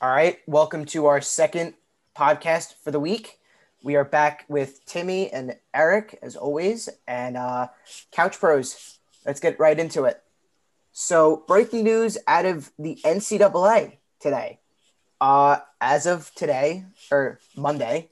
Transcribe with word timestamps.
All 0.00 0.10
right, 0.10 0.38
welcome 0.46 0.84
to 0.86 1.06
our 1.06 1.20
second 1.20 1.74
podcast 2.16 2.74
for 2.84 2.92
the 2.92 3.00
week. 3.00 3.40
We 3.82 3.96
are 3.96 4.04
back 4.04 4.44
with 4.46 4.86
Timmy 4.86 5.28
and 5.28 5.56
Eric 5.74 6.16
as 6.22 6.36
always, 6.36 6.88
and 7.08 7.36
uh, 7.36 7.66
Couch 8.12 8.38
Pros. 8.38 8.98
Let's 9.26 9.40
get 9.40 9.58
right 9.58 9.76
into 9.76 10.04
it. 10.04 10.22
So, 10.92 11.42
breaking 11.48 11.82
news 11.82 12.16
out 12.28 12.46
of 12.46 12.70
the 12.78 13.00
NCAA 13.04 13.96
today. 14.20 14.60
Uh, 15.20 15.58
as 15.80 16.06
of 16.06 16.30
today 16.36 16.84
or 17.10 17.40
Monday, 17.56 18.08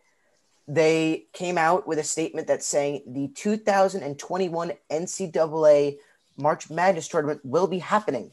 they 0.66 1.26
came 1.32 1.56
out 1.56 1.86
with 1.86 2.00
a 2.00 2.04
statement 2.04 2.48
that's 2.48 2.66
saying 2.66 3.04
the 3.06 3.28
2021 3.28 4.72
NCAA 4.90 5.98
March 6.36 6.68
Madness 6.68 7.06
tournament 7.06 7.42
will 7.44 7.68
be 7.68 7.78
happening, 7.78 8.32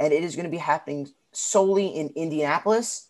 and 0.00 0.12
it 0.12 0.24
is 0.24 0.34
going 0.34 0.46
to 0.46 0.50
be 0.50 0.56
happening 0.56 1.08
solely 1.32 1.88
in 1.88 2.10
Indianapolis. 2.16 3.08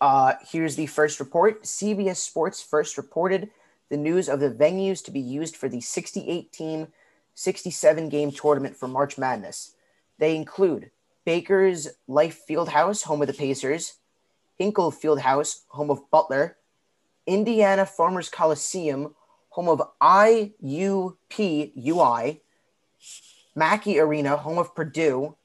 Uh, 0.00 0.34
here's 0.50 0.76
the 0.76 0.86
first 0.86 1.20
report. 1.20 1.62
CBS 1.64 2.16
Sports 2.16 2.62
first 2.62 2.96
reported 2.96 3.50
the 3.90 3.96
news 3.96 4.28
of 4.28 4.40
the 4.40 4.50
venues 4.50 5.04
to 5.04 5.10
be 5.10 5.20
used 5.20 5.56
for 5.56 5.68
the 5.68 5.80
68 5.80 6.52
team, 6.52 6.88
67 7.34 8.08
game 8.08 8.30
tournament 8.30 8.76
for 8.76 8.88
March 8.88 9.18
Madness. 9.18 9.74
They 10.18 10.36
include 10.36 10.90
Bankers 11.24 11.88
Life 12.06 12.42
Fieldhouse, 12.48 13.02
home 13.02 13.20
of 13.20 13.28
the 13.28 13.34
Pacers, 13.34 13.94
Hinkle 14.56 14.92
Fieldhouse, 14.92 15.60
home 15.68 15.90
of 15.90 16.10
Butler, 16.10 16.56
Indiana 17.26 17.84
Farmers 17.84 18.28
Coliseum, 18.28 19.14
home 19.50 19.68
of 19.68 19.82
IUPUI, 20.00 20.50
Mackey 23.54 23.98
Arena, 23.98 24.36
home 24.36 24.58
of 24.58 24.74
Purdue, 24.74 25.36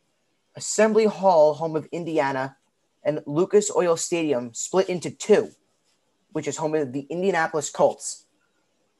Assembly 0.55 1.05
Hall, 1.05 1.53
home 1.53 1.75
of 1.75 1.87
Indiana, 1.91 2.57
and 3.03 3.21
Lucas 3.25 3.69
Oil 3.75 3.97
Stadium 3.97 4.53
split 4.53 4.89
into 4.89 5.11
two, 5.11 5.51
which 6.31 6.47
is 6.47 6.57
home 6.57 6.75
of 6.75 6.93
the 6.93 7.07
Indianapolis 7.09 7.69
Colts. 7.69 8.25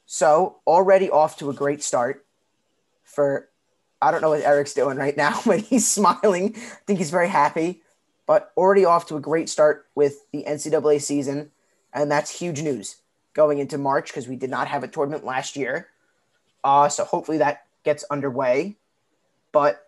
So 0.06 0.60
already 0.66 1.10
off 1.10 1.36
to 1.38 1.50
a 1.50 1.54
great 1.54 1.82
start 1.82 2.24
for 3.02 3.48
I 4.00 4.10
don't 4.10 4.20
know 4.20 4.30
what 4.30 4.42
Eric's 4.42 4.74
doing 4.74 4.98
right 4.98 5.16
now, 5.16 5.40
but 5.46 5.60
he's 5.60 5.86
smiling. 5.90 6.54
I 6.54 6.78
think 6.86 6.98
he's 6.98 7.10
very 7.10 7.28
happy. 7.28 7.82
But 8.26 8.52
already 8.56 8.84
off 8.84 9.06
to 9.06 9.16
a 9.16 9.20
great 9.20 9.48
start 9.48 9.86
with 9.94 10.30
the 10.32 10.44
NCAA 10.46 11.00
season, 11.00 11.52
and 11.92 12.10
that's 12.10 12.30
huge 12.30 12.60
news 12.60 12.96
going 13.34 13.58
into 13.58 13.78
March 13.78 14.08
because 14.08 14.26
we 14.26 14.34
did 14.34 14.50
not 14.50 14.66
have 14.66 14.82
a 14.82 14.88
tournament 14.88 15.24
last 15.24 15.56
year. 15.56 15.88
Uh, 16.64 16.88
so 16.88 17.04
hopefully 17.04 17.38
that 17.38 17.66
gets 17.84 18.02
underway. 18.10 18.76
But 19.52 19.85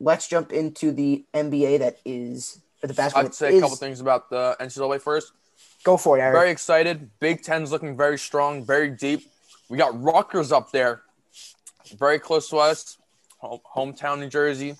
let's 0.00 0.28
jump 0.28 0.52
into 0.52 0.92
the 0.92 1.24
NBA 1.34 1.80
that 1.80 1.98
is 2.04 2.60
for 2.80 2.86
the 2.86 2.94
basketball. 2.94 3.26
I'd 3.26 3.34
say 3.34 3.54
is, 3.54 3.58
a 3.58 3.60
couple 3.60 3.76
things 3.76 4.00
about 4.00 4.30
the 4.30 4.56
NCAA 4.60 5.00
first. 5.00 5.32
Go 5.84 5.96
for 5.96 6.18
it, 6.18 6.22
Eric. 6.22 6.34
Very 6.34 6.50
excited. 6.50 7.10
Big 7.20 7.42
Ten's 7.42 7.70
looking 7.70 7.96
very 7.96 8.18
strong, 8.18 8.64
very 8.64 8.90
deep. 8.90 9.28
We 9.68 9.76
got 9.76 10.00
Rutgers 10.00 10.50
up 10.50 10.72
there, 10.72 11.02
very 11.98 12.18
close 12.18 12.48
to 12.50 12.56
us, 12.58 12.96
hometown 13.42 14.18
New 14.20 14.28
Jersey. 14.28 14.76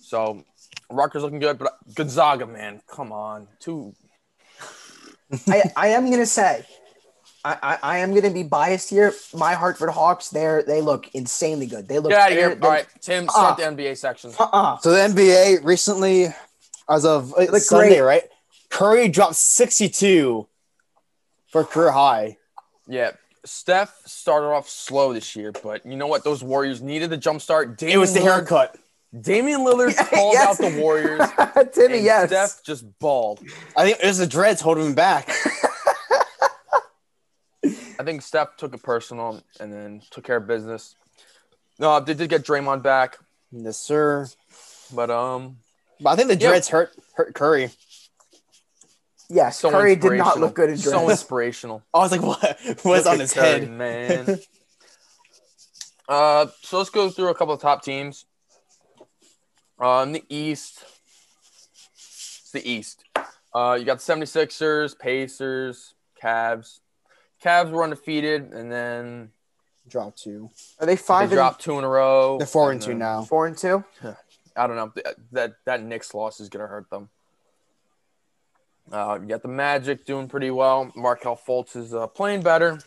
So 0.00 0.44
Rutgers 0.90 1.22
looking 1.22 1.38
good, 1.38 1.58
but 1.58 1.76
Gonzaga, 1.94 2.46
man, 2.46 2.80
come 2.86 3.12
on, 3.12 3.46
two. 3.60 3.94
I, 5.48 5.62
I 5.76 5.88
am 5.88 6.10
gonna 6.10 6.26
say, 6.26 6.64
I, 7.44 7.58
I, 7.62 7.78
I 7.82 7.98
am 7.98 8.14
gonna 8.14 8.30
be 8.30 8.44
biased 8.44 8.88
here. 8.90 9.12
My 9.34 9.54
Hartford 9.54 9.90
Hawks, 9.90 10.28
they're 10.28 10.62
they 10.62 10.80
look 10.80 11.12
insanely 11.14 11.66
good. 11.66 11.88
They 11.88 11.98
look. 11.98 12.10
Get 12.10 12.20
out 12.20 12.30
of 12.32 12.38
here! 12.38 12.58
All 12.62 12.68
right, 12.68 12.86
Tim, 13.00 13.28
start 13.28 13.60
Uh, 13.60 13.70
the 13.70 13.76
NBA 13.84 13.96
section. 13.98 14.32
Uh-uh. 14.38 14.78
So 14.78 14.90
the 14.92 14.98
NBA 15.12 15.64
recently, 15.64 16.28
as 16.88 17.04
of 17.04 17.34
uh, 17.34 17.42
Look 17.50 17.62
Sunday, 17.62 17.96
great. 17.96 18.00
right? 18.00 18.22
Curry 18.70 19.08
dropped 19.08 19.34
62 19.34 20.46
for 21.48 21.64
career 21.64 21.90
high. 21.90 22.38
Yeah, 22.86 23.10
Steph 23.44 23.92
started 24.06 24.46
off 24.46 24.68
slow 24.68 25.12
this 25.12 25.34
year, 25.36 25.52
but 25.62 25.84
you 25.84 25.96
know 25.96 26.06
what? 26.06 26.22
Those 26.24 26.42
Warriors 26.44 26.80
needed 26.80 27.10
the 27.10 27.16
jump 27.16 27.42
start. 27.42 27.76
Damian 27.76 27.96
It 27.96 28.00
was 28.00 28.14
the 28.14 28.20
Lillard- 28.20 28.22
haircut. 28.34 28.76
Damian 29.20 29.60
Lillard 29.60 29.94
called 30.10 30.32
Yes. 30.34 30.48
out 30.48 30.70
the 30.70 30.80
Warriors. 30.80 31.20
Timmy, 31.74 31.96
and 31.96 32.04
yes. 32.04 32.28
Steph 32.28 32.64
just 32.64 32.98
balled. 32.98 33.40
I 33.76 33.84
think 33.84 33.98
it 34.02 34.06
was 34.06 34.18
the 34.18 34.26
dreads 34.26 34.60
holding 34.62 34.86
him 34.86 34.94
back. 34.94 35.28
I 38.02 38.04
think 38.04 38.20
Steph 38.22 38.56
took 38.56 38.74
it 38.74 38.82
personal 38.82 39.40
and 39.60 39.72
then 39.72 40.02
took 40.10 40.24
care 40.24 40.38
of 40.38 40.46
business. 40.48 40.96
No, 41.78 42.00
they 42.00 42.14
did 42.14 42.28
get 42.28 42.42
Draymond 42.44 42.82
back, 42.82 43.16
yes, 43.52 43.76
sir. 43.76 44.26
but 44.92 45.08
um, 45.08 45.58
But 46.00 46.10
I 46.10 46.16
think 46.16 46.26
the 46.28 46.34
Yeah. 46.36 46.48
dreads 46.48 46.68
hurt 46.68 46.90
hurt 47.14 47.32
Curry. 47.32 47.70
yes, 49.30 49.60
so 49.60 49.70
Curry 49.70 49.94
did 49.94 50.02
not 50.02 50.10
inspirational. 50.10 50.40
look 50.40 50.54
good 50.56 50.70
in 50.70 50.76
So 50.78 51.08
inspirational. 51.10 51.82
I 51.94 51.98
was 51.98 52.10
like, 52.10 52.22
what? 52.22 52.58
What's 52.64 52.84
Look 52.84 53.06
on 53.06 53.14
at 53.14 53.20
his 53.20 53.32
Curry, 53.34 53.60
head? 53.60 53.70
man? 53.70 54.40
uh, 56.08 56.46
so 56.62 56.78
let's 56.78 56.90
go 56.90 57.08
through 57.08 57.28
a 57.28 57.36
couple 57.36 57.54
of 57.54 57.60
top 57.60 57.84
teams. 57.84 58.26
Uh, 59.80 60.02
in 60.04 60.10
the 60.12 60.24
East, 60.28 60.84
it's 61.94 62.50
the 62.52 62.68
East. 62.68 63.04
Uh, 63.54 63.76
you 63.78 63.84
got 63.84 64.00
the 64.00 64.12
76ers, 64.12 64.98
Pacers, 64.98 65.94
Cavs. 66.20 66.80
Cavs 67.42 67.70
were 67.70 67.82
undefeated, 67.84 68.52
and 68.52 68.70
then 68.70 69.30
dropped 69.88 70.22
two. 70.22 70.50
Are 70.78 70.86
they 70.86 70.92
they 70.92 70.96
five 70.96 71.24
and 71.24 71.32
dropped 71.32 71.60
two 71.62 71.78
in 71.78 71.84
a 71.84 71.88
row. 71.88 72.38
They're 72.38 72.46
four 72.46 72.70
and 72.72 72.80
two 72.80 72.90
then- 72.90 72.98
now. 72.98 73.22
four 73.24 73.46
and 73.46 73.56
two? 73.56 73.84
I 74.56 74.66
don't 74.66 74.76
know. 74.76 74.92
That 74.94 75.14
that, 75.32 75.52
that 75.64 75.82
Knicks 75.82 76.12
loss 76.14 76.38
is 76.40 76.48
gonna 76.48 76.66
hurt 76.66 76.88
them. 76.90 77.08
Uh, 78.90 79.18
you 79.22 79.28
got 79.28 79.42
the 79.42 79.48
Magic 79.48 80.04
doing 80.04 80.28
pretty 80.28 80.50
well. 80.50 80.92
Markelle 80.94 81.36
Fultz 81.36 81.76
is 81.76 81.94
uh, 81.94 82.06
playing 82.08 82.42
better. 82.42 82.80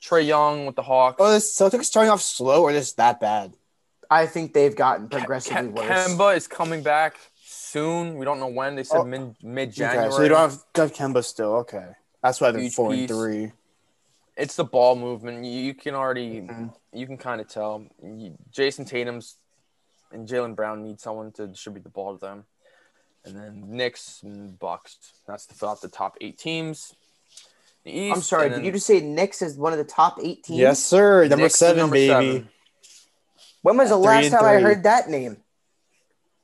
Trae 0.00 0.24
Young 0.26 0.66
with 0.66 0.76
the 0.76 0.82
Hawks. 0.82 1.16
Oh, 1.18 1.30
this 1.30 1.56
Celtics 1.56 1.84
starting 1.84 2.10
off 2.10 2.20
slow 2.20 2.62
or 2.62 2.72
just 2.72 2.96
that 2.98 3.20
bad? 3.20 3.54
I 4.10 4.26
think 4.26 4.52
they've 4.52 4.74
gotten 4.76 5.08
progressively 5.08 5.70
Ke- 5.72 5.76
worse. 5.76 6.08
Kemba 6.08 6.36
is 6.36 6.46
coming 6.46 6.82
back 6.82 7.16
soon. 7.44 8.16
We 8.18 8.24
don't 8.24 8.38
know 8.40 8.48
when. 8.48 8.76
They 8.76 8.84
said 8.84 8.98
Oh. 8.98 9.04
mid 9.04 9.34
mid 9.42 9.72
January. 9.72 10.06
Okay, 10.08 10.16
so 10.16 10.22
you 10.22 10.28
don't 10.28 10.38
have, 10.50 10.62
don't 10.74 10.88
have 10.96 10.96
Kemba 11.10 11.24
still. 11.24 11.54
Okay, 11.56 11.86
that's 12.22 12.40
why 12.40 12.50
they're 12.50 12.62
Huge 12.62 12.74
four 12.74 12.90
piece. 12.90 13.10
and 13.10 13.18
three. 13.18 13.52
it's 14.36 14.56
the 14.56 14.64
ball 14.64 14.96
movement. 14.96 15.44
You, 15.44 15.50
you 15.60 15.74
can 15.74 15.94
already 15.94 16.40
Mhm. 16.42 16.74
you 16.92 17.06
can 17.06 17.16
kind 17.18 17.40
of 17.40 17.48
tell. 17.48 17.84
You- 18.02 18.36
Jayson 18.50 18.84
Tatum's 18.88 19.36
and 20.12 20.28
Jaylen 20.28 20.54
Brown 20.54 20.82
need 20.82 21.00
someone 21.00 21.32
to 21.32 21.46
distribute 21.46 21.82
the 21.84 21.88
ball 21.90 22.14
to 22.14 22.20
them. 22.20 22.44
And 23.24 23.36
then 23.36 23.64
Knicks 23.76 24.20
and 24.22 24.58
Bucks. 24.58 24.98
That's 25.26 25.46
to 25.46 25.54
fill 25.54 25.68
out 25.70 25.80
the 25.80 25.88
top 25.88 26.16
eight 26.20 26.38
teams. 26.38 26.94
The 27.84 27.92
East, 27.92 28.16
I'm 28.16 28.22
sorry, 28.22 28.46
and 28.46 28.56
did 28.56 28.64
you 28.64 28.72
just 28.72 28.86
say 28.86 29.00
Knicks 29.00 29.42
is 29.42 29.56
one 29.56 29.72
of 29.72 29.78
the 29.78 29.84
top 29.84 30.18
eight 30.22 30.44
teams? 30.44 30.58
Yes, 30.60 30.82
sir. 30.82 31.22
Number 31.26 31.44
Knicks 31.44 31.56
seven, 31.56 31.78
number 31.78 31.94
baby. 31.94 32.08
seven. 32.08 32.48
When 33.62 33.76
was 33.76 33.88
the 33.90 33.96
Three 33.96 34.04
last 34.06 34.24
and 34.26 34.32
time 34.34 34.44
I 34.44 34.60
heard 34.60 34.82
that 34.84 35.08
name? 35.08 35.41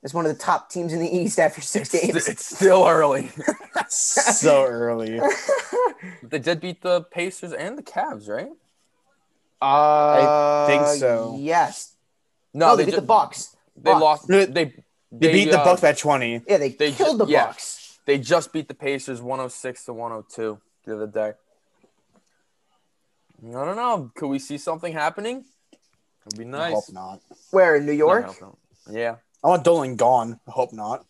It's 0.01 0.13
one 0.13 0.25
of 0.25 0.31
the 0.31 0.41
top 0.41 0.69
teams 0.69 0.93
in 0.93 0.99
the 0.99 1.09
East 1.13 1.39
after 1.39 1.59
six 1.61 1.93
It's, 1.93 2.05
games. 2.05 2.27
it's 2.29 2.55
still 2.55 2.85
early. 2.87 3.29
so 3.89 4.65
early. 4.65 5.19
they 6.23 6.39
did 6.39 6.61
beat 6.61 6.81
the 6.81 7.01
Pacers 7.03 7.51
and 7.51 7.77
the 7.77 7.83
Cavs, 7.83 8.29
right? 8.29 8.49
Uh, 9.61 9.65
I 9.65 10.65
think 10.67 10.87
so. 10.99 11.35
Yes. 11.37 11.95
No, 12.53 12.67
No, 12.69 12.75
they, 12.77 12.85
beat 12.85 12.91
ju- 12.91 12.95
the 12.97 13.01
Bucks. 13.05 13.57
They 13.75 13.91
Bucks. 13.91 14.01
lost. 14.01 14.29
No, 14.29 14.45
They 14.45 14.73
They, 15.11 15.31
beat 15.33 15.51
the 15.51 15.59
uh, 15.59 15.65
Bucks 15.65 15.81
by 15.81 15.91
twenty. 15.93 16.41
Yeah, 16.47 16.57
they, 16.57 16.69
They 16.69 16.91
killed 16.93 17.19
ju- 17.19 17.25
the 17.25 17.31
yeah. 17.31 17.47
Bucks. 17.47 17.99
They 18.05 18.17
just 18.17 18.53
beat 18.53 18.67
the 18.69 18.73
Pacers 18.73 19.21
106 19.21 19.85
to 19.85 19.93
102 19.93 20.59
the 20.85 20.95
other 20.95 21.07
day. 21.07 21.33
I 23.47 23.51
don't 23.65 23.75
know. 23.75 24.11
Could 24.15 24.27
we 24.27 24.39
see 24.39 24.57
something 24.57 24.93
happening? 24.93 25.45
It'd 26.25 26.39
be 26.39 26.45
I 26.45 26.47
nice. 26.47 26.73
hope 26.73 26.91
not. 26.93 27.19
Where 27.51 27.75
in 27.75 27.85
New 27.85 27.91
York? 27.93 28.25
hope 28.25 28.41
not. 28.41 28.57
Yeah. 28.89 29.15
I 29.43 29.47
want 29.47 29.63
Dolan 29.63 29.95
gone. 29.95 30.39
I 30.47 30.51
hope 30.51 30.73
not. 30.73 31.05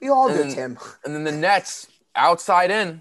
We 0.00 0.08
all 0.08 0.28
do, 0.28 0.50
Tim. 0.50 0.78
And 1.04 1.14
then 1.14 1.24
the 1.24 1.32
Nets 1.32 1.86
outside 2.16 2.70
in. 2.70 3.00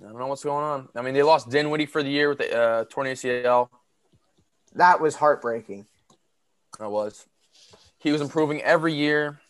I 0.00 0.08
don't 0.08 0.18
know 0.18 0.26
what's 0.28 0.44
going 0.44 0.64
on. 0.64 0.88
I 0.96 1.02
mean, 1.02 1.14
they 1.14 1.22
lost 1.22 1.50
Dinwiddie 1.50 1.86
for 1.86 2.02
the 2.02 2.08
year 2.08 2.30
with 2.30 2.38
the 2.38 2.58
uh, 2.58 2.84
torn 2.88 3.06
ACL. 3.06 3.68
That 4.74 5.00
was 5.00 5.14
heartbreaking. 5.14 5.86
That 6.78 6.90
was. 6.90 7.26
He 7.98 8.12
was 8.12 8.22
improving 8.22 8.62
every 8.62 8.94
year, 8.94 9.40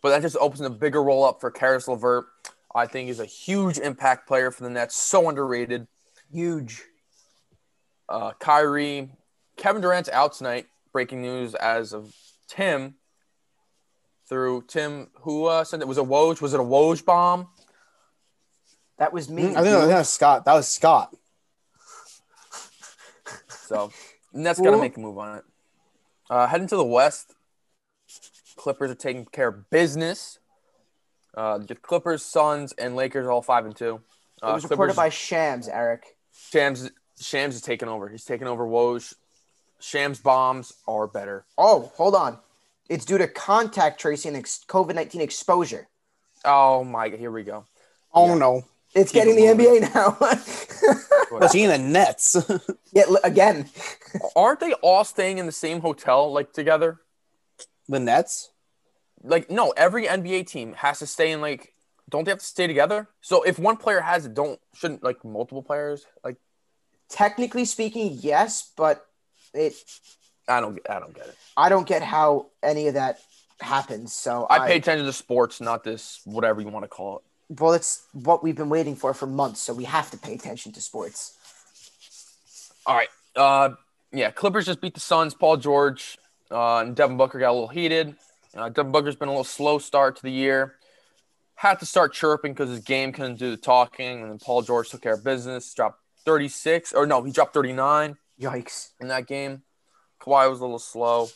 but 0.00 0.08
that 0.10 0.22
just 0.22 0.36
opens 0.40 0.62
a 0.62 0.70
bigger 0.70 1.02
role 1.02 1.22
up 1.22 1.40
for 1.40 1.50
Caris 1.50 1.86
LeVert. 1.86 2.24
I 2.74 2.86
think 2.86 3.08
he's 3.08 3.20
a 3.20 3.26
huge 3.26 3.78
impact 3.78 4.26
player 4.26 4.50
for 4.50 4.64
the 4.64 4.70
Nets. 4.70 4.96
So 4.96 5.28
underrated. 5.28 5.86
Huge. 6.32 6.82
Uh, 8.08 8.32
Kyrie, 8.40 9.10
Kevin 9.56 9.82
Durant's 9.82 10.08
out 10.08 10.32
tonight. 10.32 10.66
Breaking 10.92 11.20
news 11.20 11.54
as 11.54 11.92
of 11.92 12.14
Tim. 12.48 12.94
Through 14.30 14.62
Tim, 14.68 15.08
who 15.22 15.46
uh, 15.46 15.64
said 15.64 15.80
it 15.80 15.88
was 15.88 15.98
a 15.98 16.02
Woj? 16.02 16.40
Was 16.40 16.54
it 16.54 16.60
a 16.60 16.62
Woj 16.62 17.04
bomb? 17.04 17.48
That 18.96 19.12
was 19.12 19.28
me. 19.28 19.42
I 19.42 19.54
think 19.54 19.64
that 19.64 19.88
was 19.98 20.08
Scott. 20.08 20.44
That 20.44 20.54
was 20.54 20.68
Scott. 20.68 21.12
So 23.48 23.90
Nets 24.32 24.60
got 24.60 24.70
to 24.70 24.78
make 24.78 24.96
a 24.96 25.00
move 25.00 25.18
on 25.18 25.38
it. 25.38 25.44
Uh, 26.30 26.46
heading 26.46 26.68
to 26.68 26.76
the 26.76 26.84
West, 26.84 27.34
Clippers 28.54 28.92
are 28.92 28.94
taking 28.94 29.24
care 29.26 29.48
of 29.48 29.68
business. 29.68 30.38
Uh, 31.36 31.58
the 31.58 31.74
Clippers, 31.74 32.24
Suns, 32.24 32.72
and 32.78 32.94
Lakers 32.94 33.26
all 33.26 33.42
five 33.42 33.64
and 33.64 33.74
two. 33.74 34.00
It 34.36 34.44
Uh, 34.46 34.52
was 34.52 34.62
reported 34.62 34.94
by 34.94 35.08
Shams, 35.08 35.66
Eric. 35.66 36.16
Shams. 36.32 36.88
Shams 37.20 37.56
is 37.56 37.62
taking 37.62 37.88
over. 37.88 38.08
He's 38.08 38.24
taking 38.24 38.46
over 38.46 38.64
Woj. 38.64 39.12
Shams 39.80 40.20
bombs 40.20 40.72
are 40.86 41.08
better. 41.08 41.44
Oh, 41.58 41.90
hold 41.96 42.14
on. 42.14 42.38
It's 42.90 43.06
due 43.06 43.18
to 43.18 43.28
contact 43.28 44.00
tracing 44.00 44.30
and 44.30 44.38
ex- 44.38 44.64
COVID 44.68 44.94
19 44.94 45.22
exposure. 45.22 45.88
Oh 46.44 46.84
my! 46.84 47.08
Here 47.08 47.30
we 47.30 47.44
go. 47.44 47.64
Oh 48.12 48.26
Yeah. 48.28 48.34
no. 48.34 48.64
It's 48.94 49.12
Keep 49.12 49.24
getting 49.24 49.38
it 49.38 49.56
the 49.56 49.64
NBA 49.64 49.94
now. 49.94 50.16
Was 51.38 51.52
he 51.52 51.62
in 51.62 51.70
the 51.70 51.78
Nets? 51.78 52.36
yeah, 52.92 53.04
again. 53.22 53.70
Aren't 54.34 54.58
they 54.60 54.72
all 54.74 55.04
staying 55.04 55.38
in 55.38 55.46
the 55.46 55.52
same 55.52 55.80
hotel 55.80 56.32
like 56.32 56.52
together? 56.52 57.00
the 57.88 58.00
Nets? 58.00 58.50
Like 59.22 59.50
no, 59.50 59.70
every 59.76 60.06
NBA 60.06 60.48
team 60.48 60.74
has 60.74 60.98
to 60.98 61.06
stay 61.06 61.30
in 61.32 61.40
like. 61.40 61.72
Don't 62.08 62.24
they 62.24 62.32
have 62.32 62.40
to 62.40 62.44
stay 62.44 62.66
together? 62.66 63.08
So 63.20 63.44
if 63.44 63.56
one 63.60 63.76
player 63.76 64.00
has 64.00 64.26
it, 64.26 64.34
don't 64.34 64.58
shouldn't 64.74 65.04
like 65.04 65.24
multiple 65.24 65.62
players 65.62 66.04
like 66.24 66.36
Technically 67.10 67.64
speaking, 67.64 68.18
yes, 68.20 68.72
but 68.76 69.04
it. 69.54 69.74
I 70.50 70.60
don't 70.60 70.78
I 70.88 70.98
don't 70.98 71.14
get 71.14 71.26
it. 71.26 71.36
I 71.56 71.68
don't 71.68 71.86
get 71.86 72.02
how 72.02 72.46
any 72.62 72.88
of 72.88 72.94
that 72.94 73.20
happens. 73.60 74.12
So 74.12 74.46
I 74.50 74.66
pay 74.66 74.76
attention 74.76 75.06
to 75.06 75.12
sports, 75.12 75.60
not 75.60 75.84
this 75.84 76.20
whatever 76.24 76.60
you 76.60 76.68
want 76.68 76.84
to 76.84 76.88
call 76.88 77.18
it. 77.18 77.60
Well, 77.60 77.72
it's 77.72 78.04
what 78.12 78.42
we've 78.42 78.56
been 78.56 78.68
waiting 78.68 78.96
for 78.96 79.12
for 79.14 79.26
months, 79.26 79.60
so 79.60 79.72
we 79.72 79.84
have 79.84 80.10
to 80.12 80.18
pay 80.18 80.34
attention 80.34 80.72
to 80.72 80.80
sports. 80.80 81.36
All 82.86 82.96
right. 82.96 83.08
Uh, 83.34 83.74
yeah, 84.12 84.30
Clippers 84.30 84.66
just 84.66 84.80
beat 84.80 84.94
the 84.94 85.00
Suns. 85.00 85.34
Paul 85.34 85.56
George 85.56 86.18
uh, 86.50 86.78
and 86.78 86.94
Devin 86.94 87.16
Booker 87.16 87.38
got 87.38 87.50
a 87.50 87.52
little 87.52 87.68
heated. 87.68 88.14
Uh, 88.56 88.68
Devin 88.68 88.92
Booker's 88.92 89.16
been 89.16 89.28
a 89.28 89.32
little 89.32 89.44
slow 89.44 89.78
start 89.78 90.16
to 90.16 90.22
the 90.22 90.30
year. 90.30 90.76
Had 91.54 91.78
to 91.80 91.86
start 91.86 92.12
chirping 92.14 92.52
because 92.52 92.70
his 92.70 92.80
game 92.80 93.12
couldn't 93.12 93.38
do 93.38 93.50
the 93.50 93.56
talking, 93.56 94.22
and 94.22 94.30
then 94.30 94.38
Paul 94.38 94.62
George 94.62 94.88
took 94.88 95.02
care 95.02 95.14
of 95.14 95.22
business. 95.22 95.72
Dropped 95.74 96.00
36, 96.24 96.92
or 96.92 97.06
no, 97.06 97.22
he 97.22 97.32
dropped 97.32 97.54
39 97.54 98.16
Yikes! 98.40 98.90
in 99.00 99.08
that 99.08 99.26
game. 99.26 99.62
Kawhi 100.20 100.48
was 100.48 100.60
a 100.60 100.62
little 100.62 100.78
slow. 100.78 101.28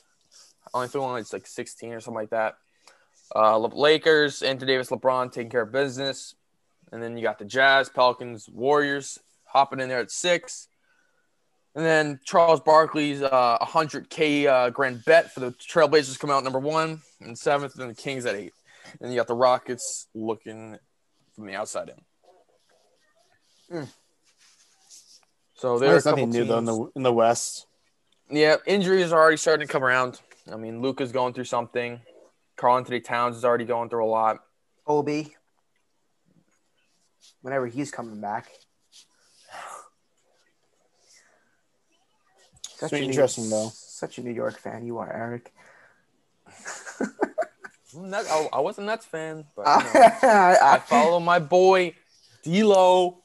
I 0.66 0.78
only 0.78 0.88
threw 0.88 1.02
only 1.02 1.22
like 1.32 1.46
16 1.46 1.92
or 1.92 2.00
something 2.00 2.14
like 2.14 2.30
that. 2.30 2.56
Uh, 3.34 3.58
Lakers, 3.58 4.42
Anthony 4.42 4.72
Davis, 4.72 4.90
LeBron 4.90 5.32
taking 5.32 5.50
care 5.50 5.62
of 5.62 5.72
business. 5.72 6.34
And 6.92 7.02
then 7.02 7.16
you 7.16 7.22
got 7.22 7.38
the 7.38 7.44
Jazz, 7.44 7.88
Pelicans, 7.88 8.48
Warriors 8.48 9.18
hopping 9.44 9.80
in 9.80 9.88
there 9.88 10.00
at 10.00 10.10
six. 10.10 10.68
And 11.74 11.84
then 11.84 12.20
Charles 12.24 12.60
Barkley's 12.60 13.20
uh, 13.22 13.58
100K 13.60 14.46
uh, 14.46 14.70
grand 14.70 15.04
bet 15.04 15.32
for 15.32 15.40
the 15.40 15.50
Trailblazers 15.52 16.18
come 16.18 16.30
out 16.30 16.44
number 16.44 16.60
one 16.60 17.02
and 17.20 17.36
seventh, 17.36 17.78
and 17.78 17.90
the 17.90 17.94
Kings 17.94 18.26
at 18.26 18.36
eight. 18.36 18.52
And 19.00 19.10
you 19.10 19.18
got 19.18 19.26
the 19.26 19.34
Rockets 19.34 20.06
looking 20.14 20.78
from 21.34 21.46
the 21.46 21.54
outside 21.54 21.90
in. 23.70 23.76
Hmm. 23.76 23.84
So 25.54 25.78
there's 25.78 26.04
There's 26.04 26.06
nothing 26.06 26.30
new 26.30 26.44
though 26.44 26.58
in 26.58 26.64
the 26.64 26.90
in 26.94 27.02
the 27.02 27.12
West. 27.12 27.66
Yeah, 28.34 28.56
injuries 28.66 29.12
are 29.12 29.20
already 29.20 29.36
starting 29.36 29.66
to 29.66 29.72
come 29.72 29.84
around. 29.84 30.20
I 30.52 30.56
mean, 30.56 30.82
Luka's 30.82 31.12
going 31.12 31.34
through 31.34 31.44
something. 31.44 32.00
Karl 32.56 32.76
Anthony 32.78 33.00
Towns 33.00 33.36
is 33.36 33.44
already 33.44 33.64
going 33.64 33.88
through 33.88 34.04
a 34.04 34.10
lot. 34.10 34.38
Obi, 34.86 35.34
whenever 37.42 37.66
he's 37.66 37.90
coming 37.90 38.20
back. 38.20 38.48
It's 42.82 42.92
a 42.92 42.98
New- 42.98 43.04
interesting 43.04 43.48
though. 43.48 43.70
Such 43.72 44.18
a 44.18 44.22
New 44.22 44.32
York 44.32 44.58
fan 44.58 44.84
you 44.84 44.98
are, 44.98 45.10
Eric. 45.10 45.54
I'm 47.96 48.10
not- 48.10 48.26
I, 48.28 48.48
I 48.54 48.60
wasn't 48.60 48.88
a 48.88 48.90
Nets 48.90 49.06
fan, 49.06 49.44
but 49.56 49.64
you 49.64 50.00
know, 50.00 50.00
I 50.28 50.56
I- 50.74 50.78
follow 50.80 51.20
my 51.20 51.38
boy 51.38 51.94
D'Lo. 52.42 53.22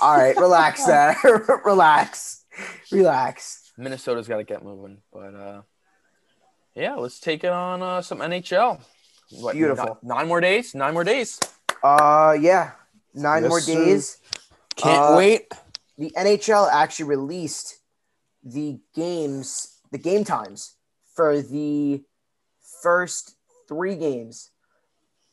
all 0.00 0.16
right, 0.16 0.34
relax, 0.36 0.84
there. 0.86 1.16
relax, 1.64 2.44
relax. 2.90 3.72
Minnesota's 3.78 4.28
got 4.28 4.38
to 4.38 4.44
get 4.44 4.64
moving, 4.64 4.98
but 5.12 5.34
uh, 5.34 5.62
yeah, 6.74 6.94
let's 6.94 7.20
take 7.20 7.44
it 7.44 7.50
on 7.52 7.82
uh, 7.82 8.02
some 8.02 8.18
NHL. 8.18 8.80
What, 9.30 9.54
Beautiful. 9.54 9.98
ni- 10.02 10.08
Nine 10.08 10.28
more 10.28 10.40
days. 10.40 10.74
Nine 10.74 10.94
more 10.94 11.04
days. 11.04 11.40
Uh, 11.82 12.36
yeah, 12.40 12.72
nine 13.14 13.42
Yes, 13.42 13.48
more 13.50 13.60
sir. 13.60 13.74
days. 13.74 14.18
Can't 14.76 15.14
Uh, 15.14 15.16
wait. 15.16 15.52
the 15.98 16.12
NHL 16.16 16.68
actually 16.70 17.06
released 17.06 17.76
the 18.44 18.78
games, 18.94 19.78
the 19.90 19.98
game 19.98 20.24
times 20.24 20.74
for 21.14 21.40
the 21.42 22.02
first 22.82 23.36
three 23.68 23.96
games. 23.96 24.50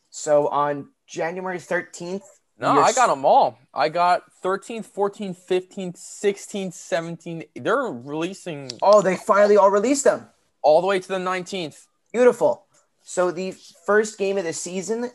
So 0.09 0.47
on 0.47 0.89
January 1.07 1.59
13th, 1.59 2.23
No, 2.57 2.73
You're 2.75 2.83
I 2.83 2.89
s- 2.89 2.95
got 2.95 3.07
them 3.07 3.25
all. 3.25 3.57
I 3.73 3.89
got 3.89 4.23
13th, 4.43 4.87
14th, 4.87 5.37
15th, 5.49 5.97
16th, 5.97 6.73
17th. 6.73 7.47
They're 7.55 7.77
releasing 7.91 8.71
oh, 8.81 9.01
they 9.01 9.15
finally 9.15 9.57
all 9.57 9.71
released 9.71 10.03
them. 10.03 10.27
all 10.61 10.79
the 10.81 10.87
way 10.87 10.99
to 10.99 11.07
the 11.07 11.17
19th. 11.17 11.87
Beautiful. 12.11 12.65
So 13.01 13.31
the 13.31 13.51
first 13.85 14.17
game 14.17 14.37
of 14.37 14.43
the 14.45 14.53
season, 14.53 15.09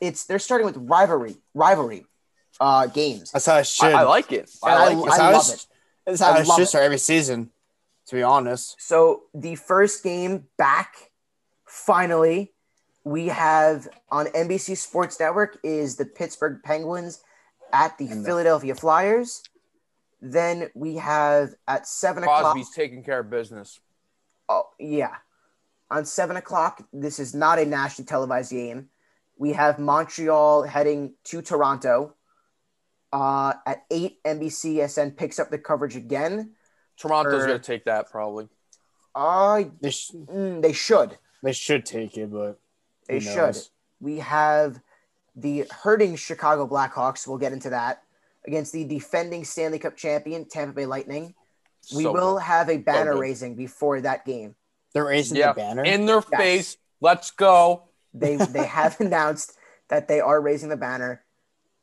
it's 0.00 0.24
they're 0.24 0.38
starting 0.38 0.66
with 0.66 0.76
rivalry, 0.76 1.36
rivalry 1.54 2.06
uh, 2.60 2.86
games. 2.86 3.32
That's 3.32 3.46
how 3.46 3.56
it 3.56 3.60
I, 3.60 3.62
should. 3.62 3.94
I 3.94 4.02
like 4.02 4.30
it. 4.32 4.50
And 4.62 4.72
I 4.72 4.74
I, 4.74 4.88
like 4.88 4.98
it. 4.98 5.04
That's 5.06 5.18
I 5.18 5.30
love 5.30 5.42
it's- 5.42 5.54
it. 5.54 5.66
That's 6.06 6.20
how 6.20 6.30
I 6.32 6.40
it 6.40 6.46
love 6.46 6.56
should 6.56 6.62
it. 6.62 6.66
start 6.66 6.84
every 6.84 6.98
season. 6.98 7.50
To 8.06 8.14
be 8.14 8.22
honest, 8.22 8.76
So 8.78 9.24
the 9.34 9.54
first 9.56 10.02
game 10.02 10.44
back, 10.56 11.10
finally, 11.66 12.52
we 13.04 13.26
have 13.28 13.88
on 14.10 14.26
NBC 14.26 14.76
Sports 14.76 15.18
Network 15.20 15.58
is 15.62 15.96
the 15.96 16.04
Pittsburgh 16.04 16.60
Penguins 16.62 17.22
at 17.72 17.96
the 17.98 18.06
And 18.08 18.22
the- 18.24 18.28
Philadelphia 18.28 18.74
Flyers. 18.74 19.42
Then 20.20 20.68
we 20.74 20.96
have 20.96 21.54
at 21.68 21.86
seven 21.86 22.24
o'clock. 22.24 22.42
Crosby's 22.42 22.70
taking 22.74 23.04
care 23.04 23.20
of 23.20 23.30
business. 23.30 23.78
Oh 24.48 24.64
yeah, 24.80 25.16
on 25.90 26.04
seven 26.04 26.36
o'clock. 26.36 26.82
This 26.92 27.20
is 27.20 27.34
not 27.34 27.58
a 27.60 27.64
nationally 27.64 28.06
televised 28.06 28.50
game. 28.50 28.88
We 29.36 29.52
have 29.52 29.78
Montreal 29.78 30.64
heading 30.64 31.14
to 31.24 31.40
Toronto. 31.40 32.14
Uh, 33.12 33.54
at 33.64 33.84
eight, 33.92 34.22
NBCSN 34.24 35.16
picks 35.16 35.38
up 35.38 35.50
the 35.50 35.58
coverage 35.58 35.94
again. 35.96 36.52
Toronto's 36.98 37.46
going 37.46 37.58
to 37.58 37.64
take 37.64 37.84
that 37.84 38.10
probably. 38.10 38.48
Uh, 39.14 39.62
they, 39.80 39.90
sh- 39.90 40.10
mm, 40.12 40.60
they 40.60 40.72
should. 40.72 41.16
they 41.42 41.52
should 41.52 41.86
take 41.86 42.18
it, 42.18 42.30
but 42.32 42.58
They 43.08 43.20
should. 43.20 43.56
We 44.00 44.18
have 44.18 44.80
the 45.34 45.66
hurting 45.82 46.16
Chicago 46.16 46.66
Blackhawks. 46.66 47.26
We'll 47.26 47.38
get 47.38 47.52
into 47.52 47.70
that 47.70 48.02
against 48.46 48.72
the 48.72 48.84
defending 48.84 49.44
Stanley 49.44 49.78
Cup 49.78 49.96
champion 49.96 50.44
Tampa 50.46 50.74
Bay 50.74 50.86
Lightning. 50.86 51.34
We 51.94 52.04
So 52.04 52.12
will 52.12 52.34
good. 52.34 52.42
have 52.42 52.68
a 52.68 52.76
banner 52.78 53.12
good. 53.12 53.20
raising 53.20 53.54
before 53.54 54.00
that 54.02 54.24
game. 54.24 54.54
They're 54.92 55.04
raising 55.06 55.36
Yeah, 55.38 55.52
the 55.52 55.60
banner. 55.60 55.84
in 55.84 56.06
their 56.06 56.22
Yes. 56.32 56.40
face. 56.40 56.76
Let's 57.00 57.30
go. 57.30 57.84
They 58.14 58.36
they 58.36 58.66
have 58.78 59.00
announced 59.00 59.56
that 59.88 60.08
they 60.08 60.20
are 60.20 60.40
raising 60.40 60.68
the 60.68 60.76
banner. 60.76 61.24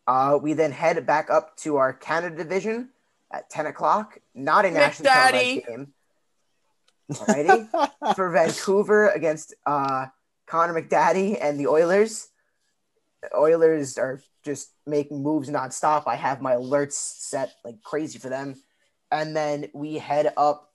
Uh, 0.07 0.38
we 0.41 0.53
then 0.53 0.71
head 0.71 1.03
back 1.05 1.29
up 1.29 1.55
to 1.57 1.77
our 1.77 1.91
Canada 1.93 2.35
division 2.35 2.89
at 3.31 3.50
ten 3.50 3.65
o'clock. 3.65 4.19
Not 4.35 4.65
a 4.65 4.71
national 4.71 5.11
McDaddy. 5.11 5.65
game. 5.67 5.93
Alrighty. 7.11 7.91
for 8.15 8.29
Vancouver 8.31 9.09
against 9.09 9.53
uh, 9.65 10.07
Connor 10.47 10.79
McDaddy 10.79 11.37
and 11.41 11.59
the 11.59 11.67
Oilers. 11.67 12.27
The 13.21 13.35
Oilers 13.35 13.97
are 13.97 14.21
just 14.43 14.71
making 14.85 15.23
moves 15.23 15.49
nonstop. 15.49 16.03
I 16.07 16.15
have 16.15 16.41
my 16.41 16.53
alerts 16.53 16.93
set 16.93 17.53
like 17.63 17.81
crazy 17.83 18.19
for 18.19 18.29
them. 18.29 18.55
And 19.11 19.35
then 19.35 19.69
we 19.73 19.95
head 19.95 20.33
up 20.37 20.71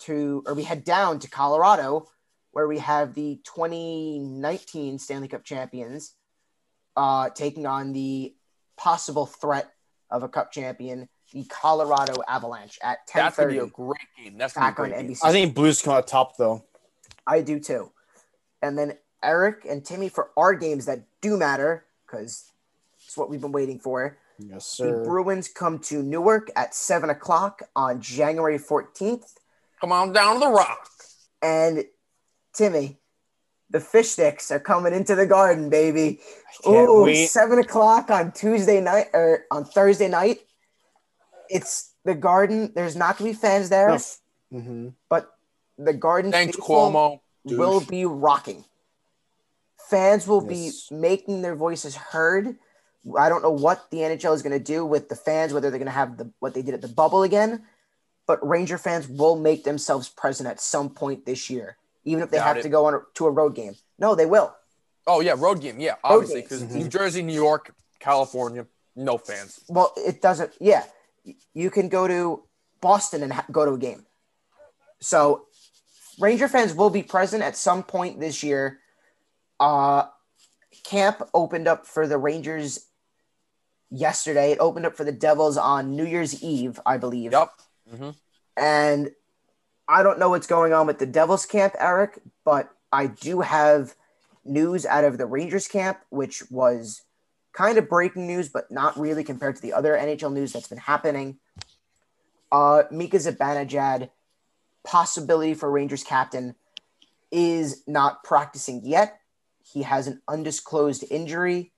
to, 0.00 0.42
or 0.46 0.54
we 0.54 0.64
head 0.64 0.84
down 0.84 1.20
to 1.20 1.30
Colorado, 1.30 2.08
where 2.50 2.68
we 2.68 2.78
have 2.78 3.14
the 3.14 3.40
2019 3.44 4.98
Stanley 4.98 5.28
Cup 5.28 5.44
champions 5.44 6.14
uh, 6.96 7.30
taking 7.30 7.66
on 7.66 7.92
the 7.92 8.34
possible 8.76 9.26
threat 9.26 9.70
of 10.10 10.22
a 10.22 10.28
cup 10.28 10.52
champion, 10.52 11.08
the 11.32 11.44
Colorado 11.44 12.22
Avalanche 12.28 12.78
at 12.82 12.98
That's 13.14 13.36
going 13.36 13.48
to 13.48 13.54
be 13.54 13.60
a 13.60 13.66
great 13.66 13.98
game. 14.18 14.36
That's 14.36 14.52
going 14.52 14.66
back 14.66 14.76
to 14.76 14.82
on 14.82 14.88
be 14.88 14.94
a 14.94 14.96
great 14.96 15.08
game. 15.08 15.16
NBC. 15.16 15.20
I 15.24 15.32
think 15.32 15.54
Blues 15.54 15.80
come 15.80 15.94
out 15.94 16.06
top 16.06 16.36
though. 16.36 16.64
I 17.26 17.40
do 17.40 17.58
too. 17.58 17.90
And 18.62 18.78
then 18.78 18.96
Eric 19.22 19.66
and 19.68 19.84
Timmy 19.84 20.08
for 20.08 20.30
our 20.36 20.54
games 20.54 20.86
that 20.86 21.00
do 21.20 21.36
matter, 21.36 21.84
because 22.06 22.50
it's 23.04 23.16
what 23.16 23.28
we've 23.28 23.40
been 23.40 23.52
waiting 23.52 23.78
for. 23.78 24.16
Yes, 24.38 24.66
sir. 24.66 24.98
The. 24.98 25.04
Bruins 25.04 25.48
come 25.48 25.78
to 25.80 26.02
Newark 26.02 26.50
at 26.56 26.74
7 26.74 27.10
o'clock 27.10 27.62
on 27.76 28.00
January 28.00 28.58
14th. 28.58 29.34
Come 29.80 29.92
on 29.92 30.12
down 30.12 30.34
to 30.34 30.40
the 30.40 30.48
rock. 30.48 30.88
And 31.42 31.84
Timmy, 32.52 32.98
the 33.70 33.80
fish 33.80 34.10
sticks 34.10 34.50
are 34.50 34.60
coming 34.60 34.92
into 34.92 35.14
the 35.14 35.26
garden, 35.26 35.70
baby. 35.70 36.20
Can't 36.62 36.88
Ooh, 36.88 37.04
wait. 37.04 37.26
7 37.26 37.58
o'clock 37.58 38.10
on 38.10 38.32
Tuesday 38.32 38.80
night 38.80 39.08
or 39.12 39.44
on 39.50 39.64
Thursday 39.64 40.08
night. 40.08 40.40
It's 41.48 41.92
the 42.04 42.14
garden. 42.14 42.72
There's 42.74 42.96
not 42.96 43.18
going 43.18 43.32
to 43.32 43.36
be 43.38 43.40
fans 43.40 43.68
there, 43.68 43.90
Mm-hmm. 44.52 44.88
but 45.08 45.32
the 45.78 45.94
garden 45.94 46.30
Thanks, 46.30 46.56
faithful 46.56 46.90
Cuomo. 46.90 47.20
Will 47.44 47.80
be 47.80 48.04
rocking. 48.04 48.64
fans 49.88 50.26
will 50.26 50.42
Yes. 50.50 50.88
be 50.88 50.94
making 50.96 51.42
their 51.42 51.54
voices 51.54 51.94
heard. 51.94 52.56
I 53.18 53.28
don't 53.28 53.42
know 53.42 53.50
what 53.50 53.90
the 53.90 53.98
NHL 54.04 54.32
is 54.32 54.40
going 54.42 54.52
to 54.58 54.64
do 54.64 54.86
with 54.86 55.10
the 55.10 55.16
fans, 55.16 55.52
whether 55.52 55.68
they're 55.68 55.78
going 55.78 55.84
to 55.86 55.92
have 55.92 56.16
the 56.16 56.30
what 56.38 56.54
they 56.54 56.62
did 56.62 56.72
at 56.72 56.80
the 56.80 56.88
bubble 56.88 57.22
again, 57.24 57.66
but 58.26 58.38
Ranger 58.46 58.78
fans 58.78 59.06
will 59.06 59.36
make 59.36 59.64
themselves 59.64 60.08
present 60.08 60.48
at 60.48 60.60
some 60.62 60.88
point 60.88 61.26
this 61.26 61.50
year, 61.50 61.76
even 62.04 62.22
if 62.22 62.30
they 62.30 62.38
Doubt 62.38 62.46
have 62.46 62.56
it. 62.58 62.62
to 62.62 62.68
go 62.70 62.86
on 62.86 62.94
a, 62.94 63.00
to 63.14 63.26
a 63.26 63.30
road 63.30 63.54
game. 63.54 63.74
No, 63.98 64.14
they 64.14 64.24
will. 64.24 64.56
Oh 65.06 65.20
yeah, 65.20 65.34
road 65.36 65.60
game. 65.60 65.78
Yeah, 65.78 65.96
obviously 66.02 66.40
because 66.40 66.62
mhm. 66.62 66.70
New 66.72 66.88
Jersey, 66.88 67.22
New 67.22 67.34
York, 67.34 67.74
California, 67.98 68.64
no 68.96 69.18
fans. 69.18 69.60
Well, 69.68 69.92
it 69.98 70.22
doesn't. 70.22 70.52
Yeah, 70.58 70.84
you 71.52 71.68
can 71.70 71.90
go 71.90 72.08
to 72.08 72.44
Boston 72.80 73.22
and 73.24 73.32
ha- 73.34 73.44
go 73.52 73.66
to 73.66 73.72
a 73.72 73.78
game. 73.78 74.06
So, 75.00 75.46
Ranger 76.18 76.48
fans 76.48 76.74
will 76.74 76.90
be 76.90 77.02
present 77.02 77.42
at 77.42 77.56
some 77.56 77.82
point 77.82 78.20
this 78.20 78.42
year. 78.42 78.78
Uh, 79.58 80.04
camp 80.84 81.22
opened 81.34 81.68
up 81.68 81.86
for 81.86 82.06
the 82.06 82.18
Rangers 82.18 82.86
yesterday. 83.90 84.52
It 84.52 84.58
opened 84.58 84.86
up 84.86 84.96
for 84.96 85.04
the 85.04 85.12
Devils 85.12 85.56
on 85.56 85.96
New 85.96 86.06
Year's 86.06 86.42
Eve, 86.42 86.80
I 86.84 86.96
believe. 86.98 87.32
Yep. 87.32 87.50
hmm 87.96 88.10
And 88.56 89.10
I 89.88 90.02
don't 90.02 90.18
know 90.18 90.30
what's 90.30 90.46
going 90.46 90.72
on 90.72 90.86
with 90.86 90.98
the 90.98 91.06
Devils 91.06 91.46
camp, 91.46 91.74
Eric, 91.78 92.18
but 92.44 92.70
I 92.92 93.06
do 93.06 93.40
have 93.40 93.94
news 94.44 94.86
out 94.86 95.04
of 95.04 95.18
the 95.18 95.26
Rangers 95.26 95.68
camp, 95.68 95.98
which 96.10 96.42
was 96.50 97.02
kind 97.52 97.78
of 97.78 97.88
breaking 97.88 98.26
news, 98.26 98.48
but 98.48 98.70
not 98.70 98.98
really 98.98 99.24
compared 99.24 99.56
to 99.56 99.62
the 99.62 99.72
other 99.72 99.94
NHL 99.94 100.32
news 100.32 100.52
that's 100.52 100.68
been 100.68 100.78
happening. 100.78 101.38
Uh, 102.50 102.84
Mika 102.90 103.16
Zibanejad, 103.18 104.10
possibility 104.84 105.54
for 105.54 105.70
Rangers 105.70 106.04
captain, 106.04 106.54
is 107.30 107.82
not 107.86 108.22
practicing 108.24 108.82
yet. 108.84 109.20
He 109.64 109.82
has 109.82 110.06
an 110.06 110.20
undisclosed 110.28 111.04
injury, 111.10 111.72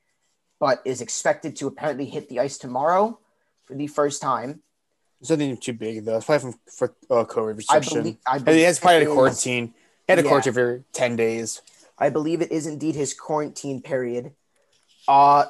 but 0.58 0.82
is 0.84 1.00
expected 1.00 1.56
to 1.56 1.66
apparently 1.66 2.06
hit 2.06 2.28
the 2.28 2.40
ice 2.40 2.58
tomorrow 2.58 3.18
for 3.64 3.75
the 3.75 3.87
first 3.87 4.20
time. 4.20 4.62
It's 5.20 5.30
nothing 5.30 5.56
too 5.56 5.73
big 5.73 6.04
though. 6.04 6.16
It's 6.16 6.26
probably 6.26 6.52
from 6.52 6.61
for 6.70 6.94
uh, 7.11 7.25
COVID 7.25 7.64
I 7.70 7.78
believe, 7.78 8.16
I 8.26 8.37
And 8.37 8.49
he 8.49 8.62
has 8.62 8.78
probably 8.78 9.02
it 9.02 9.08
a 9.08 9.12
quarantine. 9.12 9.68
He 10.06 10.12
had 10.12 10.18
a 10.18 10.23
Yeah. 10.23 10.28
quarantine 10.28 10.52
for 10.52 10.84
ten 10.92 11.16
days. 11.16 11.62
I 11.96 12.11
believe 12.11 12.42
it 12.42 12.50
is 12.50 12.66
indeed 12.66 12.94
his 12.94 13.14
quarantine 13.14 13.80
period. 13.80 14.32
Uh, 15.06 15.46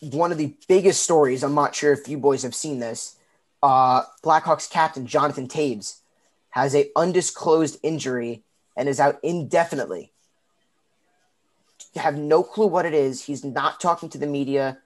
one 0.00 0.32
of 0.32 0.38
the 0.38 0.56
biggest 0.68 1.02
stories, 1.02 1.42
I'm 1.44 1.54
not 1.54 1.74
sure 1.74 1.92
if 1.92 2.08
you 2.08 2.16
boys 2.16 2.42
have 2.42 2.54
seen 2.54 2.78
this, 2.80 3.16
uh, 3.62 4.02
Blackhawks 4.22 4.70
captain 4.70 5.06
Jonathan 5.06 5.48
Toews 5.48 5.98
has 6.54 6.72
a 6.76 6.88
undisclosed 6.94 7.76
injury 7.82 8.44
and 8.76 8.88
is 8.88 9.00
out 9.00 9.18
indefinitely. 9.24 10.12
You 11.94 12.00
have 12.00 12.16
no 12.16 12.44
clue 12.44 12.68
what 12.68 12.86
it 12.86 12.94
is. 12.94 13.24
He's 13.24 13.44
not 13.44 13.80
talking 13.80 14.08
to 14.10 14.18
the 14.18 14.28
media. 14.28 14.78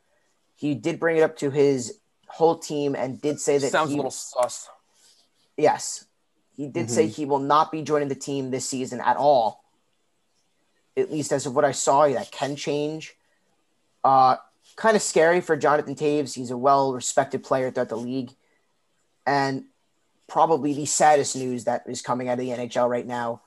He 0.56 0.74
did 0.74 0.98
bring 0.98 1.18
it 1.18 1.20
up 1.20 1.36
to 1.38 1.50
his 1.50 1.98
whole 2.26 2.56
team 2.56 2.96
and 2.96 3.20
did 3.20 3.38
say 3.38 3.58
that 3.58 3.70
Sounds 3.70 3.90
he, 3.90 3.96
a 3.96 3.98
little 3.98 4.10
sus. 4.10 4.70
Yes. 5.58 6.06
He 6.56 6.68
did 6.68 6.90
say 6.90 7.06
he 7.06 7.26
will 7.26 7.38
not 7.38 7.70
be 7.70 7.82
joining 7.82 8.08
the 8.08 8.14
team 8.14 8.50
this 8.50 8.66
season 8.66 9.02
at 9.02 9.18
all. 9.18 9.62
At 10.96 11.12
least 11.12 11.32
as 11.32 11.44
of 11.44 11.54
what 11.54 11.66
I 11.66 11.72
saw, 11.72 12.08
that 12.08 12.30
can 12.30 12.56
change. 12.56 13.14
Uh, 14.02 14.36
kind 14.74 14.96
of 14.96 15.02
scary 15.02 15.42
for 15.42 15.54
Jonathan 15.54 15.94
Toews. 15.94 16.34
He's 16.34 16.50
a 16.50 16.56
well 16.56 16.94
respected 16.94 17.44
player 17.44 17.70
throughout 17.70 17.90
the 17.90 17.96
league. 17.96 18.30
And 19.26 19.66
probably 20.28 20.74
the 20.74 20.86
saddest 20.86 21.34
news 21.34 21.64
that 21.64 21.84
is 21.86 22.02
coming 22.02 22.28
out 22.28 22.34
of 22.34 22.38
the 22.38 22.50
NHL 22.50 22.88
right 22.88 23.06
now. 23.06 23.40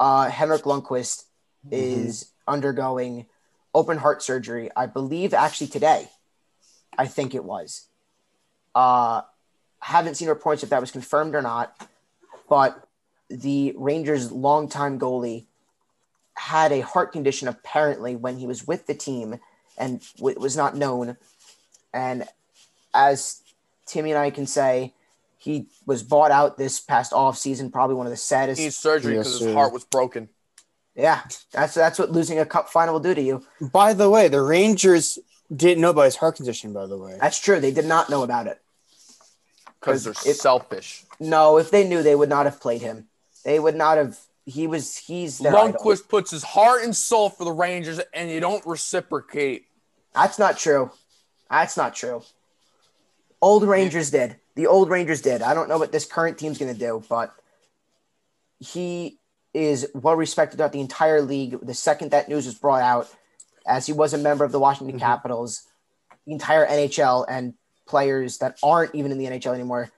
Uh, 0.00 0.28
Henrik 0.28 0.62
Lundqvist 0.62 1.24
is 1.70 2.32
undergoing 2.48 3.26
open 3.74 3.98
heart 3.98 4.22
surgery, 4.22 4.70
I 4.74 4.86
believe 4.86 5.34
actually 5.34 5.68
today. 5.68 6.08
I 6.98 7.06
think 7.06 7.34
it 7.34 7.44
was. 7.44 7.86
Uh, 8.74 9.22
haven't 9.80 10.16
seen 10.16 10.28
reports 10.28 10.62
if 10.62 10.70
that 10.70 10.80
was 10.80 10.90
confirmed 10.90 11.34
or 11.34 11.42
not, 11.42 11.88
but 12.48 12.86
the 13.28 13.74
Rangers' 13.76 14.32
longtime 14.32 14.98
goalie 14.98 15.46
had 16.34 16.72
a 16.72 16.80
heart 16.80 17.12
condition 17.12 17.48
apparently 17.48 18.16
when 18.16 18.38
he 18.38 18.46
was 18.46 18.66
with 18.66 18.86
the 18.86 18.94
team 18.94 19.38
and 19.78 20.02
w- 20.16 20.38
was 20.38 20.56
not 20.56 20.76
known. 20.76 21.16
And 21.92 22.24
as 22.94 23.42
Timmy 23.86 24.10
and 24.10 24.18
I 24.18 24.30
can 24.30 24.46
say, 24.46 24.94
he 25.42 25.66
was 25.86 26.02
bought 26.04 26.30
out 26.30 26.56
this 26.56 26.78
past 26.78 27.12
off 27.12 27.36
season, 27.36 27.70
probably 27.70 27.96
one 27.96 28.06
of 28.06 28.10
the 28.12 28.16
saddest. 28.16 28.60
He 28.60 28.66
needs 28.66 28.76
surgery 28.76 29.14
because 29.14 29.40
his 29.40 29.52
heart 29.52 29.72
was 29.72 29.84
broken. 29.84 30.28
yeah, 30.94 31.22
that's 31.50 31.74
that's 31.74 31.98
what 31.98 32.12
losing 32.12 32.38
a 32.38 32.46
cup 32.46 32.68
final 32.68 32.94
will 32.94 33.00
do 33.00 33.12
to 33.14 33.20
you. 33.22 33.42
By 33.60 33.92
the 33.92 34.08
way, 34.08 34.28
the 34.28 34.40
Rangers 34.40 35.18
didn't 35.54 35.82
know 35.82 35.90
about 35.90 36.04
his 36.04 36.16
heart 36.16 36.36
condition. 36.36 36.72
By 36.72 36.86
the 36.86 36.96
way, 36.96 37.18
That's 37.20 37.40
true. 37.40 37.58
They 37.58 37.72
did 37.72 37.86
not 37.86 38.08
know 38.08 38.22
about 38.22 38.46
it. 38.46 38.60
Because 39.80 40.04
they're 40.04 40.12
'Cause 40.14 40.26
it- 40.26 40.36
selfish. 40.36 41.04
No, 41.18 41.58
if 41.58 41.70
they 41.72 41.86
knew, 41.88 42.02
they 42.04 42.14
would 42.14 42.28
not 42.28 42.46
have 42.46 42.60
played 42.60 42.82
him. 42.82 43.08
They 43.44 43.58
would 43.58 43.74
not 43.74 43.98
have. 43.98 44.18
He 44.46 44.66
was. 44.68 44.96
He's 44.96 45.38
their 45.38 45.54
idol. 45.56 45.72
Lundqvist 45.80 46.08
puts 46.08 46.30
his 46.30 46.44
heart 46.44 46.84
and 46.84 46.94
soul 46.94 47.30
for 47.30 47.44
the 47.44 47.52
Rangers, 47.52 48.00
and 48.14 48.30
you 48.30 48.38
don't 48.38 48.64
reciprocate. 48.64 49.66
That's 50.14 50.38
not 50.38 50.56
true. 50.56 50.92
That's 51.50 51.76
not 51.76 51.94
true. 51.96 52.22
Old 53.40 53.64
Rangers 53.64 54.10
did. 54.12 54.36
The 54.54 54.66
old 54.66 54.90
Rangers 54.90 55.22
did. 55.22 55.42
I 55.42 55.54
don't 55.54 55.68
know 55.68 55.78
what 55.78 55.92
this 55.92 56.04
current 56.04 56.38
team's 56.38 56.58
going 56.58 56.72
to 56.72 56.78
do, 56.78 57.02
but 57.08 57.34
he 58.58 59.18
is 59.54 59.86
well 59.94 60.16
respected 60.16 60.56
throughout 60.56 60.72
the 60.72 60.80
entire 60.80 61.22
league. 61.22 61.58
The 61.62 61.74
second 61.74 62.10
that 62.10 62.28
news 62.28 62.46
was 62.46 62.54
brought 62.54 62.82
out, 62.82 63.08
as 63.66 63.86
he 63.86 63.92
was 63.92 64.12
a 64.14 64.18
member 64.18 64.44
of 64.44 64.52
the 64.52 64.58
Washington 64.58 64.96
mm-hmm. 64.96 65.04
Capitals, 65.04 65.62
the 66.26 66.32
entire 66.32 66.66
NHL 66.66 67.26
and 67.28 67.54
players 67.86 68.38
that 68.38 68.58
aren't 68.62 68.94
even 68.94 69.12
in 69.12 69.18
the 69.18 69.26
NHL 69.26 69.54
anymore 69.54 69.90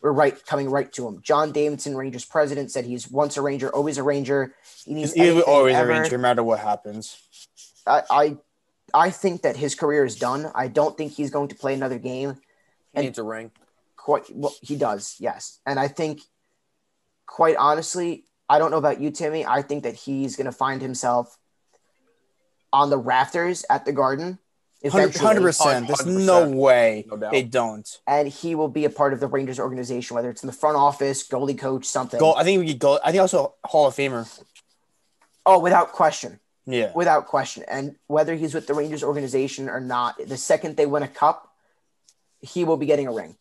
were 0.00 0.12
right 0.12 0.44
coming 0.46 0.70
right 0.70 0.90
to 0.92 1.06
him. 1.06 1.20
John 1.22 1.52
Davidson, 1.52 1.96
Rangers 1.96 2.24
president, 2.24 2.70
said 2.70 2.84
he's 2.84 3.10
once 3.10 3.36
a 3.36 3.42
Ranger, 3.42 3.70
always 3.70 3.98
a 3.98 4.02
Ranger. 4.02 4.54
He 4.84 4.94
needs 4.94 5.12
he's 5.12 5.22
anything 5.22 5.42
always 5.42 5.74
ever. 5.74 5.90
a 5.90 6.00
Ranger, 6.00 6.16
no 6.16 6.22
matter 6.22 6.42
what 6.42 6.60
happens. 6.60 7.18
I, 7.86 8.02
I 8.10 8.36
I 8.92 9.10
think 9.10 9.42
that 9.42 9.56
his 9.56 9.74
career 9.74 10.04
is 10.04 10.16
done. 10.16 10.50
I 10.54 10.68
don't 10.68 10.96
think 10.96 11.12
he's 11.12 11.30
going 11.30 11.48
to 11.48 11.54
play 11.54 11.74
another 11.74 11.98
game. 11.98 12.34
He 12.34 12.40
And- 12.94 13.04
needs 13.04 13.18
a 13.18 13.22
ring. 13.22 13.50
Quite 14.02 14.24
well, 14.34 14.54
he 14.62 14.76
does, 14.76 15.16
yes. 15.18 15.60
And 15.66 15.78
I 15.78 15.86
think, 15.88 16.22
quite 17.26 17.56
honestly, 17.56 18.24
I 18.48 18.58
don't 18.58 18.70
know 18.70 18.78
about 18.78 19.00
you, 19.00 19.10
Timmy. 19.10 19.44
I 19.44 19.60
think 19.62 19.82
that 19.84 19.94
he's 19.94 20.36
going 20.36 20.46
to 20.46 20.52
find 20.52 20.80
himself 20.80 21.36
on 22.72 22.88
the 22.88 22.96
rafters 22.96 23.64
at 23.68 23.84
the 23.84 23.92
Garden, 23.92 24.38
eventually, 24.80 25.22
Hundred 25.24 25.42
percent. 25.42 25.86
There's 25.86 26.06
no 26.06 26.48
way 26.48 27.04
No 27.10 27.18
doubt. 27.18 27.32
they 27.32 27.42
don't. 27.42 27.86
and 28.06 28.26
he 28.26 28.54
will 28.54 28.68
be 28.68 28.86
a 28.86 28.90
part 28.90 29.12
of 29.12 29.20
the 29.20 29.26
Rangers 29.26 29.60
organization, 29.60 30.14
whether 30.14 30.30
it's 30.30 30.42
in 30.42 30.46
the 30.46 30.52
front 30.52 30.76
office, 30.78 31.28
goalie 31.28 31.58
coach, 31.58 31.84
something. 31.84 32.18
Go. 32.18 32.34
I 32.34 32.42
think 32.42 32.60
we 32.60 32.68
could 32.68 32.78
go. 32.78 32.98
I 33.04 33.10
think 33.10 33.20
also 33.20 33.54
Hall 33.64 33.86
of 33.86 33.94
Famer. 33.94 34.26
Oh, 35.44 35.58
without 35.58 35.92
question. 35.92 36.40
Yeah. 36.66 36.92
without 36.94 37.26
question. 37.26 37.64
And 37.66 37.96
whether 38.06 38.34
he's 38.34 38.54
with 38.54 38.66
the 38.66 38.74
Rangers 38.74 39.02
organization 39.02 39.68
or 39.68 39.80
not, 39.80 40.16
the 40.24 40.36
second 40.36 40.76
they 40.76 40.86
win 40.86 41.02
a 41.02 41.08
cup, 41.08 41.52
he 42.40 42.64
will 42.64 42.76
be 42.76 42.86
getting 42.86 43.06
a 43.08 43.12
ring. 43.12 43.36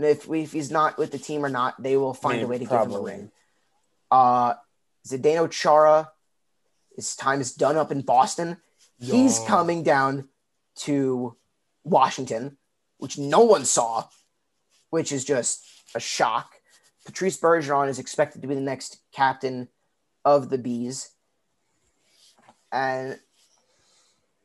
And 0.00 0.08
if, 0.08 0.26
we, 0.26 0.40
if 0.44 0.52
he's 0.52 0.70
not 0.70 0.96
with 0.96 1.10
the 1.12 1.18
team 1.18 1.44
or 1.44 1.50
not, 1.50 1.82
they 1.82 1.94
will 1.98 2.14
find 2.14 2.38
Yeah, 2.38 2.46
a 2.46 2.48
way 2.48 2.56
to 2.56 2.64
give 2.64 2.70
him 2.70 2.76
a 2.78 2.84
probably. 2.86 3.12
ring. 3.12 3.30
Uh, 4.10 4.54
Zdeno 5.06 5.50
Chara, 5.50 6.10
his 6.96 7.14
time 7.14 7.42
is 7.42 7.52
done 7.52 7.76
up 7.76 7.92
in 7.92 8.00
Boston. 8.00 8.56
He's 8.98 9.40
coming 9.40 9.82
down 9.82 10.30
to 10.76 11.36
Washington, 11.84 12.56
which 12.96 13.18
no 13.18 13.40
one 13.40 13.66
saw, 13.66 14.04
which 14.88 15.12
is 15.12 15.22
just 15.22 15.66
a 15.94 16.00
shock. 16.00 16.50
Patrice 17.04 17.38
Bergeron 17.38 17.90
is 17.90 17.98
expected 17.98 18.40
to 18.40 18.48
be 18.48 18.54
the 18.54 18.60
next 18.62 19.00
captain 19.12 19.68
of 20.24 20.48
the 20.48 20.56
Bees. 20.56 21.10
And 22.72 23.20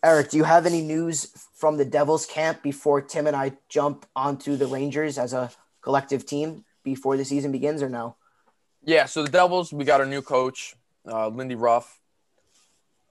Eric, 0.04 0.30
do 0.30 0.38
you 0.38 0.44
have 0.44 0.66
any 0.66 0.82
news 0.82 1.32
from 1.56 1.78
the 1.78 1.86
Devils 1.86 2.26
camp 2.26 2.62
before 2.62 3.02
Tim 3.02 3.28
and 3.28 3.36
I 3.36 3.54
jump 3.70 4.06
onto 4.16 4.56
the 4.56 4.68
Rangers 4.68 5.18
as 5.18 5.34
a 5.34 5.52
collective 5.82 6.26
team 6.26 6.64
before 6.84 7.18
the 7.18 7.26
season 7.26 7.52
begins, 7.52 7.82
or 7.82 7.90
no? 7.90 8.16
Yeah, 8.84 9.06
so 9.06 9.24
the 9.24 9.32
Devils, 9.32 9.74
we 9.74 9.84
got 9.84 10.00
our 10.00 10.06
new 10.06 10.22
coach, 10.22 10.76
uh, 11.10 11.30
Lindy 11.30 11.56
Ruff. 11.56 12.00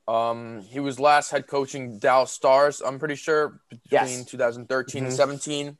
Um, 0.06 0.60
he 0.60 0.78
was 0.80 1.00
last 1.00 1.30
head 1.30 1.46
coaching 1.48 1.98
Dallas 1.98 2.30
Stars, 2.30 2.80
I'm 2.80 2.98
pretty 2.98 3.16
sure, 3.16 3.60
between 3.70 3.88
Yes. 3.90 4.24
2013 4.26 5.04
and 5.04 5.12
Mhm. 5.12 5.16
17. 5.16 5.78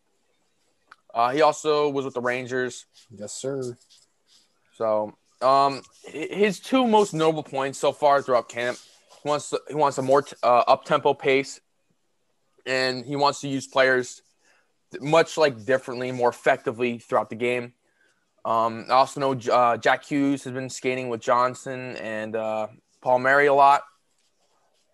Uh, 1.12 1.30
he 1.30 1.42
also 1.42 1.88
was 1.90 2.04
with 2.04 2.14
the 2.14 2.20
Rangers. 2.20 2.86
Yes, 3.10 3.32
sir. 3.34 3.76
So, 4.76 5.16
um, 5.42 5.82
his 6.02 6.58
two 6.58 6.88
most 6.88 7.12
notable 7.14 7.44
points 7.44 7.78
so 7.78 7.92
far 7.92 8.20
throughout 8.22 8.48
camp, 8.48 8.78
he 9.24 9.28
wants 9.28 9.54
he 9.68 9.74
wants 9.74 9.98
a 9.98 10.02
more 10.02 10.22
t- 10.22 10.36
uh, 10.42 10.64
up 10.68 10.84
tempo 10.84 11.14
pace, 11.14 11.60
and 12.66 13.04
he 13.04 13.16
wants 13.16 13.40
to 13.40 13.48
use 13.48 13.66
players 13.66 14.22
much 15.00 15.36
like 15.36 15.64
differently, 15.64 16.12
more 16.12 16.28
effectively 16.28 16.98
throughout 16.98 17.30
the 17.30 17.36
game. 17.36 17.72
Um, 18.44 18.84
I 18.90 18.92
also 18.92 19.20
know 19.20 19.32
uh, 19.50 19.78
Jack 19.78 20.04
Hughes 20.04 20.44
has 20.44 20.52
been 20.52 20.68
skating 20.68 21.08
with 21.08 21.20
Johnson 21.22 21.96
and 21.96 22.36
uh, 22.36 22.68
Paul 23.00 23.18
Mary 23.18 23.46
a 23.46 23.54
lot. 23.54 23.82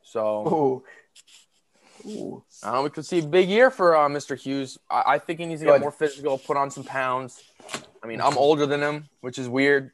So 0.05 0.85
Ooh. 2.07 2.09
Ooh. 2.09 2.45
uh, 2.63 2.81
we 2.85 2.91
could 2.91 3.05
see 3.05 3.19
a 3.19 3.27
big 3.27 3.49
year 3.49 3.71
for 3.71 3.97
uh, 3.97 4.09
Mr. 4.09 4.39
Hughes. 4.39 4.79
I, 4.89 5.03
I 5.07 5.19
think 5.19 5.41
he 5.41 5.47
needs 5.47 5.61
to 5.63 5.67
Good. 5.67 5.73
get 5.75 5.81
more 5.81 5.93
physical, 5.93 6.39
put 6.39 6.57
on 6.57 6.71
some 6.71 6.85
pounds. 6.85 7.43
I 8.03 8.07
mean, 8.07 8.21
I'm 8.21 8.39
older 8.39 8.67
than 8.67 8.81
him, 8.81 9.09
which 9.21 9.39
is 9.39 9.49
weird. 9.49 9.91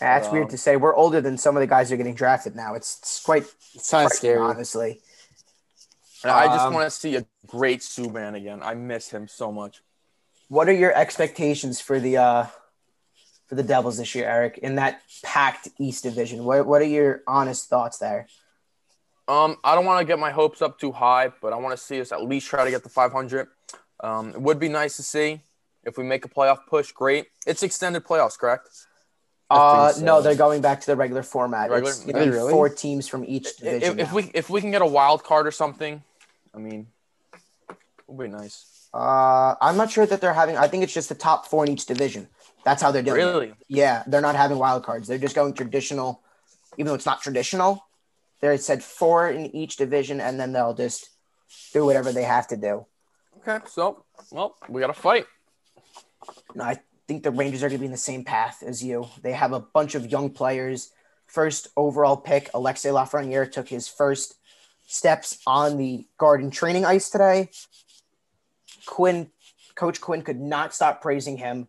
That's 0.00 0.28
weird 0.30 0.44
Um, 0.44 0.50
to 0.50 0.58
say. 0.58 0.76
We're 0.76 0.94
older 0.94 1.20
than 1.20 1.38
some 1.38 1.56
of 1.56 1.60
the 1.60 1.66
guys 1.66 1.88
who 1.88 1.94
are 1.94 1.98
getting 1.98 2.14
drafted 2.14 2.56
now. 2.56 2.74
It's, 2.74 2.98
it's 2.98 3.22
quite 3.22 3.44
It's 3.74 3.90
kind 3.90 4.06
of 4.06 4.12
scary. 4.12 4.38
honestly. 4.40 5.00
And 6.22 6.32
I 6.32 6.46
just 6.46 6.64
Um, 6.66 6.74
want 6.74 6.86
to 6.86 6.90
see 6.90 7.16
a 7.16 7.26
great 7.46 7.80
Subban 7.80 8.34
again. 8.34 8.60
I 8.62 8.74
miss 8.74 9.10
him 9.10 9.28
so 9.28 9.52
much. 9.52 9.82
What 10.48 10.68
are 10.68 10.72
your 10.72 10.92
expectations 10.94 11.80
for 11.80 12.00
the 12.00 12.16
uh 12.18 12.46
for 13.46 13.56
the 13.56 13.62
Devils 13.62 13.98
this 13.98 14.14
year, 14.14 14.26
Eric, 14.26 14.58
in 14.58 14.76
that 14.76 15.02
packed 15.22 15.68
East 15.78 16.02
Division? 16.02 16.44
What 16.44 16.66
what 16.66 16.80
are 16.82 16.86
your 16.86 17.22
honest 17.26 17.68
thoughts 17.68 17.98
there? 17.98 18.26
Um, 19.28 19.56
I 19.64 19.74
don't 19.74 19.84
want 19.86 20.00
to 20.00 20.04
get 20.06 20.18
my 20.18 20.30
hopes 20.30 20.60
up 20.60 20.78
too 20.78 20.92
high, 20.92 21.30
but 21.40 21.52
I 21.52 21.56
want 21.56 21.76
to 21.76 21.82
see 21.82 22.00
us 22.00 22.10
at 22.12 22.22
least 22.22 22.46
try 22.48 22.64
to 22.64 22.70
get 22.70 22.82
the 22.82 22.90
500. 22.90 23.48
Um, 24.00 24.30
it 24.30 24.40
would 24.40 24.58
be 24.58 24.68
nice 24.68 24.96
to 24.96 25.02
see 25.02 25.40
if 25.82 25.96
we 25.96 26.04
make 26.04 26.24
a 26.26 26.28
playoff 26.28 26.66
push. 26.66 26.92
Great. 26.92 27.28
It's 27.46 27.62
extended 27.62 28.04
playoffs, 28.04 28.38
correct? 28.38 28.68
Uh, 29.50 29.92
think 29.92 30.04
no, 30.04 30.20
they're 30.22 30.34
going 30.34 30.60
back 30.62 30.80
to 30.80 30.86
the 30.86 30.96
regular 30.96 31.22
format. 31.22 31.70
Regular- 31.70 31.90
It's 31.92 32.00
gonna 32.04 32.24
be 32.24 32.30
really? 32.30 32.50
four 32.52 32.68
teams 32.68 33.06
from 33.08 33.24
each 33.24 33.46
If, 33.48 33.56
division. 33.58 34.00
if 34.00 34.08
now. 34.10 34.14
we 34.16 34.30
if 34.34 34.50
we 34.50 34.60
can 34.60 34.70
get 34.70 34.82
a 34.82 34.86
wild 34.86 35.22
card 35.22 35.46
or 35.46 35.50
something, 35.50 36.02
I 36.54 36.58
mean, 36.58 36.86
it 37.68 37.76
would 38.06 38.24
be 38.24 38.28
nice. 38.36 38.88
uh, 38.94 39.54
I'm 39.60 39.76
not 39.76 39.90
sure 39.90 40.06
that 40.06 40.20
they're 40.20 40.32
having. 40.34 40.56
I 40.56 40.66
think 40.68 40.82
it's 40.82 40.94
just 40.94 41.08
the 41.08 41.14
top 41.14 41.46
four 41.46 41.64
in 41.64 41.70
each 41.72 41.84
division. 41.86 42.28
That's 42.64 42.80
how 42.80 42.90
they're 42.90 43.02
doing. 43.02 43.20
it. 43.20 43.24
Really? 43.24 43.54
Yeah, 43.68 44.02
they're 44.06 44.22
not 44.22 44.36
having 44.36 44.58
wild 44.58 44.82
cards. 44.84 45.06
They're 45.08 45.18
just 45.18 45.34
going 45.34 45.52
traditional, 45.52 46.22
even 46.78 46.86
though 46.88 46.94
it's 46.94 47.04
not 47.06 47.20
traditional. 47.20 47.84
They 48.40 48.56
said 48.56 48.82
four 48.82 49.28
in 49.28 49.54
each 49.54 49.76
division, 49.76 50.20
and 50.20 50.40
then 50.40 50.52
they'll 50.52 50.74
just 50.74 51.10
do 51.72 51.84
whatever 51.84 52.12
they 52.12 52.22
have 52.24 52.46
to 52.48 52.56
do. 52.56 52.86
Okay. 53.46 53.64
So, 53.68 54.04
well, 54.30 54.56
we 54.68 54.80
got 54.80 54.86
to 54.88 54.92
fight. 54.94 55.26
And 56.54 56.62
I 56.62 56.78
think 57.06 57.22
the 57.22 57.30
Rangers 57.30 57.62
are 57.62 57.68
going 57.68 57.78
to 57.78 57.80
be 57.80 57.86
in 57.86 57.92
the 57.92 57.98
same 57.98 58.24
path 58.24 58.62
as 58.64 58.82
you. 58.82 59.08
They 59.22 59.32
have 59.32 59.52
a 59.52 59.60
bunch 59.60 59.94
of 59.94 60.10
young 60.10 60.30
players. 60.30 60.90
First 61.26 61.68
overall 61.76 62.16
pick, 62.16 62.50
Alexei 62.54 62.90
Lafreniere 62.90 63.50
took 63.50 63.68
his 63.68 63.88
first 63.88 64.34
steps 64.86 65.38
on 65.46 65.76
the 65.76 66.06
Garden 66.18 66.50
training 66.50 66.84
ice 66.84 67.10
today. 67.10 67.50
Quinn, 68.86 69.30
Coach 69.74 70.00
Quinn 70.00 70.22
could 70.22 70.40
not 70.40 70.74
stop 70.74 71.02
praising 71.02 71.36
him. 71.36 71.68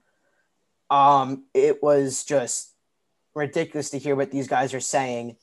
Um, 0.90 1.46
it 1.54 1.82
was 1.82 2.24
just 2.24 2.74
ridiculous 3.34 3.90
to 3.92 3.98
hear 3.98 4.16
what 4.16 4.32
these 4.32 4.48
guys 4.48 4.74
are 4.74 4.80
saying. 4.80 5.38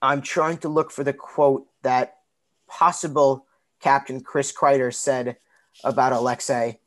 I'm 0.00 0.22
trying 0.22 0.58
to 0.58 0.68
look 0.68 0.90
for 0.90 1.04
the 1.04 1.12
quote 1.12 1.66
that 1.82 2.18
possible 2.68 3.46
captain 3.80 4.20
Chris 4.20 4.52
Kreider 4.52 4.92
said 4.92 5.36
about 5.84 6.12
Alexei. 6.12 6.80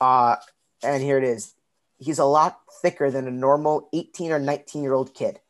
Uh, 0.00 0.36
and 0.82 1.02
here 1.02 1.18
it 1.18 1.24
is. 1.24 1.55
He's 1.98 2.18
a 2.18 2.24
lot 2.24 2.60
thicker 2.82 3.10
than 3.10 3.26
a 3.26 3.30
normal 3.30 3.88
18 3.92 4.32
or 4.32 4.38
19 4.38 4.82
year 4.82 4.92
old 4.92 5.14
kid. 5.14 5.40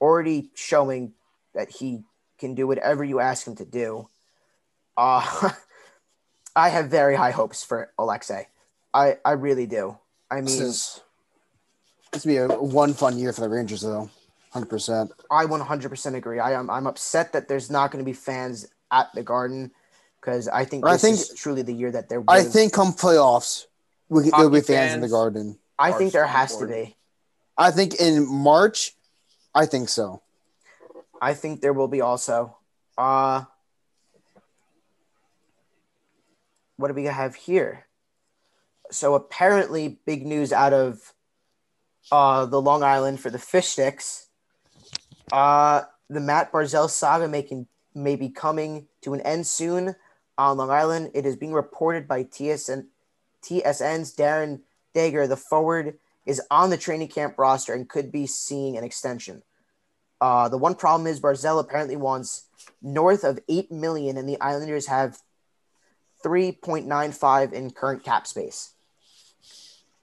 Already 0.00 0.50
showing 0.54 1.12
that 1.54 1.70
he 1.70 2.04
can 2.38 2.54
do 2.54 2.66
whatever 2.66 3.04
you 3.04 3.20
ask 3.20 3.46
him 3.46 3.56
to 3.56 3.64
do. 3.64 4.08
Uh, 4.96 5.50
I 6.56 6.68
have 6.68 6.88
very 6.88 7.16
high 7.16 7.30
hopes 7.32 7.62
for 7.62 7.92
Alexei. 7.98 8.48
I, 8.92 9.18
I 9.24 9.32
really 9.32 9.66
do. 9.66 9.98
I 10.30 10.40
This 10.40 10.58
mean, 10.58 10.68
is 10.68 11.00
this 12.12 12.24
be 12.24 12.36
a 12.36 12.48
one 12.48 12.94
fun 12.94 13.18
year 13.18 13.32
for 13.32 13.42
the 13.42 13.48
Rangers, 13.48 13.82
though. 13.82 14.10
Hundred 14.52 14.68
percent. 14.68 15.12
I 15.30 15.44
100% 15.44 16.14
agree. 16.14 16.40
I 16.40 16.52
am 16.52 16.70
I'm 16.70 16.86
upset 16.88 17.32
that 17.32 17.46
there's 17.46 17.70
not 17.70 17.92
going 17.92 18.04
to 18.04 18.08
be 18.08 18.12
fans 18.12 18.66
at 18.90 19.08
the 19.14 19.22
Garden 19.22 19.70
because 20.20 20.48
I 20.48 20.64
think 20.64 20.84
I 20.84 20.96
think- 20.96 21.18
is 21.18 21.28
truly 21.36 21.62
the 21.62 21.72
year 21.72 21.92
that 21.92 22.08
there. 22.08 22.24
I 22.26 22.42
think 22.42 22.72
come 22.72 22.92
playoffs, 22.92 23.66
we 24.10 24.28
there'll 24.28 24.50
be 24.50 24.58
Hockey 24.58 24.72
fans 24.72 24.94
in 24.94 25.00
the. 25.00 25.08
Garden. 25.08 25.58
I 25.78 25.92
think 25.92 26.12
there 26.12 26.26
so 26.26 26.28
has 26.28 26.56
to 26.58 26.66
be. 26.66 26.96
I 27.56 27.70
think 27.70 27.94
in 27.94 28.26
March, 28.26 28.94
I 29.54 29.64
think 29.64 29.88
so. 29.88 30.22
I 31.22 31.32
think 31.32 31.62
there 31.62 31.72
will 31.72 31.88
be 31.88 32.02
also. 32.02 32.56
Uh, 32.98 33.44
what 36.76 36.88
do 36.88 36.94
we 36.94 37.04
have 37.04 37.34
here? 37.34 37.86
So 38.90 39.14
apparently, 39.14 40.00
big 40.04 40.26
news 40.26 40.52
out 40.52 40.72
of 40.72 41.14
uh, 42.10 42.46
the 42.46 42.60
Long 42.60 42.82
Island 42.82 43.20
for 43.20 43.30
the 43.30 43.38
fish 43.38 43.68
sticks. 43.68 44.26
Uh, 45.32 45.82
the 46.08 46.20
Matt 46.20 46.50
Barzal 46.50 46.90
saga 46.90 47.28
making 47.28 47.68
may 47.94 48.16
be 48.16 48.28
coming 48.28 48.88
to 49.02 49.14
an 49.14 49.20
end 49.20 49.46
soon 49.46 49.94
on 50.36 50.56
Long 50.56 50.70
Island. 50.70 51.12
It 51.14 51.24
is 51.24 51.36
being 51.36 51.52
reported 51.52 52.08
by 52.08 52.24
TSN, 52.24 52.86
TSN's 53.42 54.14
Darren 54.14 54.60
Dreger, 54.94 55.28
the 55.28 55.36
forward, 55.36 55.98
is 56.26 56.40
on 56.50 56.70
the 56.70 56.76
training 56.76 57.08
camp 57.08 57.38
roster 57.38 57.74
and 57.74 57.88
could 57.88 58.12
be 58.12 58.26
seeing 58.26 58.76
an 58.76 58.84
extension. 58.84 59.42
Uh, 60.20 60.48
the 60.48 60.58
one 60.58 60.74
problem 60.74 61.06
is 61.06 61.20
Barzal 61.20 61.60
apparently 61.60 61.96
wants 61.96 62.44
north 62.82 63.24
of 63.24 63.38
eight 63.48 63.72
million, 63.72 64.16
and 64.16 64.28
the 64.28 64.40
Islanders 64.40 64.86
have 64.86 65.18
three 66.22 66.52
point 66.52 66.86
nine 66.86 67.12
five 67.12 67.52
in 67.52 67.70
current 67.70 68.04
cap 68.04 68.26
space. 68.26 68.74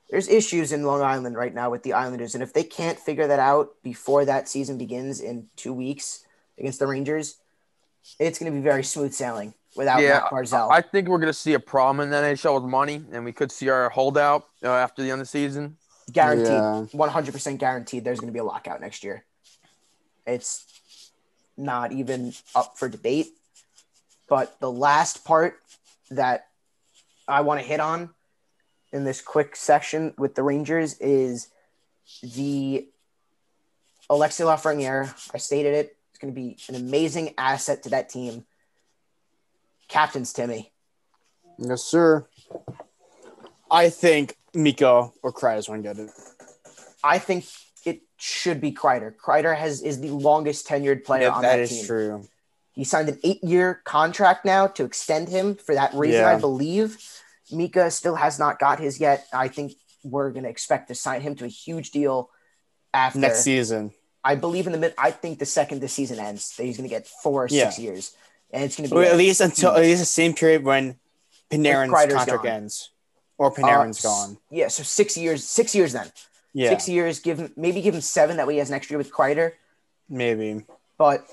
There's 0.10 0.30
issues 0.30 0.72
in 0.72 0.84
Long 0.84 1.02
Island 1.02 1.36
right 1.36 1.54
now 1.54 1.70
with 1.70 1.84
the 1.84 1.94
Islanders, 1.94 2.34
and 2.34 2.42
if 2.42 2.54
they 2.54 2.64
can't 2.64 2.98
figure 2.98 3.28
that 3.28 3.40
out 3.40 3.72
before 3.84 4.26
that 4.26 4.48
season 4.48 4.78
begins 4.78 5.20
in 5.20 5.48
two 5.56 5.74
weeks 5.74 6.26
against 6.58 6.80
the 6.80 6.88
Rangers, 6.88 7.38
it's 8.20 8.40
going 8.40 8.52
to 8.52 8.58
be 8.58 8.64
very 8.64 8.84
smooth 8.84 9.14
sailing 9.14 9.54
without 9.78 10.02
Yeah, 10.02 10.20
Matt 10.20 10.32
Barzal. 10.32 10.72
I 10.72 10.82
think 10.82 11.08
we're 11.08 11.20
going 11.20 11.28
to 11.32 11.34
see 11.34 11.54
a 11.54 11.60
problem 11.60 12.02
in 12.04 12.10
the 12.10 12.18
NHL 12.18 12.56
with 12.56 12.70
money, 12.70 13.04
and 13.12 13.24
we 13.24 13.32
could 13.32 13.52
see 13.52 13.70
our 13.70 13.90
holdout 13.90 14.48
uh, 14.64 14.70
after 14.70 15.02
the 15.04 15.12
end 15.12 15.22
of 15.22 15.28
the 15.28 15.30
season. 15.30 15.78
guaranteed, 16.12 16.48
Yeah. 16.48 16.82
one 16.92 17.10
hundred 17.10 17.34
percent 17.34 17.60
guaranteed. 17.60 18.04
There's 18.04 18.20
going 18.20 18.30
to 18.30 18.34
be 18.34 18.40
a 18.40 18.44
lockout 18.44 18.82
next 18.82 19.04
year. 19.04 19.24
It's 20.26 20.66
not 21.56 21.92
even 21.92 22.34
up 22.56 22.78
for 22.78 22.90
debate. 22.90 23.28
But 24.28 24.60
the 24.60 24.72
last 24.72 25.24
part 25.24 25.60
that 26.12 26.48
I 27.28 27.42
want 27.42 27.62
to 27.62 27.66
hit 27.66 27.80
on 27.80 28.10
in 28.92 29.06
this 29.06 29.22
quick 29.22 29.56
section 29.56 30.14
with 30.18 30.36
the 30.36 30.44
Rangers 30.44 30.98
is 31.00 31.48
the 32.22 32.88
Alexi 34.10 34.46
Lafreniere. 34.46 35.14
I 35.34 35.38
stated 35.38 35.74
it. 35.76 35.98
It's 36.10 36.20
going 36.20 36.34
to 36.34 36.40
be 36.40 36.58
an 36.68 36.76
amazing 36.76 37.34
asset 37.38 37.84
to 37.84 37.90
that 37.90 38.10
team. 38.10 38.46
Captain's 39.88 40.34
Timmy. 40.34 40.72
Yes, 41.58 41.84
sir. 41.84 42.26
I 43.70 43.90
think 43.90 44.36
Miko 44.54 45.14
or 45.24 45.34
Kreider's 45.34 45.68
one 45.70 45.82
get 45.82 45.98
it. 45.98 46.10
I 47.04 47.20
think 47.20 47.46
it 47.86 48.02
should 48.18 48.62
be 48.62 48.72
Kreider. 48.72 49.14
Kreider 49.16 49.56
has 49.58 49.82
is 49.82 50.00
the 50.00 50.10
longest 50.10 50.68
tenured 50.68 51.04
player 51.04 51.30
on 51.32 51.42
that 51.42 51.52
team. 51.54 51.58
that, 51.58 51.64
is 51.64 51.70
team. 51.72 51.86
true. 51.86 52.28
He 52.74 52.84
signed 52.84 53.10
an 53.10 53.20
eight-year 53.24 53.82
contract 53.86 54.46
now 54.46 54.68
to 54.68 54.84
extend 54.86 55.30
him 55.30 55.56
for 55.56 55.74
that 55.74 55.94
reason, 55.94 56.22
Yeah. 56.22 56.36
I 56.36 56.40
believe. 56.40 56.98
Mika 57.52 57.90
still 57.90 58.16
has 58.16 58.38
not 58.40 58.60
got 58.60 58.80
his 58.80 59.00
yet. 59.00 59.26
I 59.34 59.48
think 59.48 59.74
we're 60.04 60.30
going 60.32 60.44
to 60.44 60.50
expect 60.50 60.90
to 60.90 60.96
sign 60.96 61.22
him 61.22 61.34
to 61.36 61.46
a 61.46 61.48
huge 61.50 61.92
deal 61.92 62.30
after. 62.94 63.20
Next 63.20 63.42
season. 63.42 63.92
I 64.24 64.36
believe 64.36 64.68
in 64.68 64.74
the 64.74 64.78
mid. 64.78 64.94
I 64.98 65.12
think 65.12 65.40
the 65.40 65.46
second 65.46 65.80
the 65.82 65.88
season 65.88 66.20
ends, 66.20 66.56
that 66.58 66.64
he's 66.66 66.78
going 66.78 66.88
to 66.88 66.94
get 66.94 67.08
four 67.08 67.46
or 67.46 67.48
six 67.48 67.80
Yeah. 67.80 67.84
years, 67.84 68.14
and 68.52 68.64
it's 68.64 68.76
going 68.78 68.90
to 68.90 68.96
be 68.96 69.02
Or 69.02 69.04
at 69.06 69.18
least 69.18 69.42
until 69.42 69.72
at 69.76 69.82
least 69.82 70.00
the 70.00 70.06
same 70.06 70.34
period 70.34 70.64
when 70.64 70.98
Panarin's 71.52 71.92
contract 72.14 72.44
gone. 72.44 72.48
ends. 72.48 72.92
Or 73.38 73.48
uh, 73.52 73.56
Panarin's 73.56 73.98
s- 73.98 74.04
gone. 74.04 74.38
Yeah, 74.50 74.68
so 74.70 74.84
six 74.84 75.18
years. 75.18 75.44
Six 75.44 75.76
years 75.76 75.94
then. 75.94 76.12
Yeah. 76.54 76.70
Six 76.70 76.90
years. 76.90 77.20
Give 77.20 77.38
him 77.40 77.54
maybe 77.56 77.82
give 77.82 77.94
him 77.94 78.02
seven. 78.02 78.38
That 78.38 78.48
way 78.48 78.54
he 78.54 78.60
has 78.60 78.72
next 78.72 78.90
year 78.90 78.98
with 78.98 79.12
Kreider. 79.12 79.52
Maybe. 80.10 80.64
but 80.98 81.26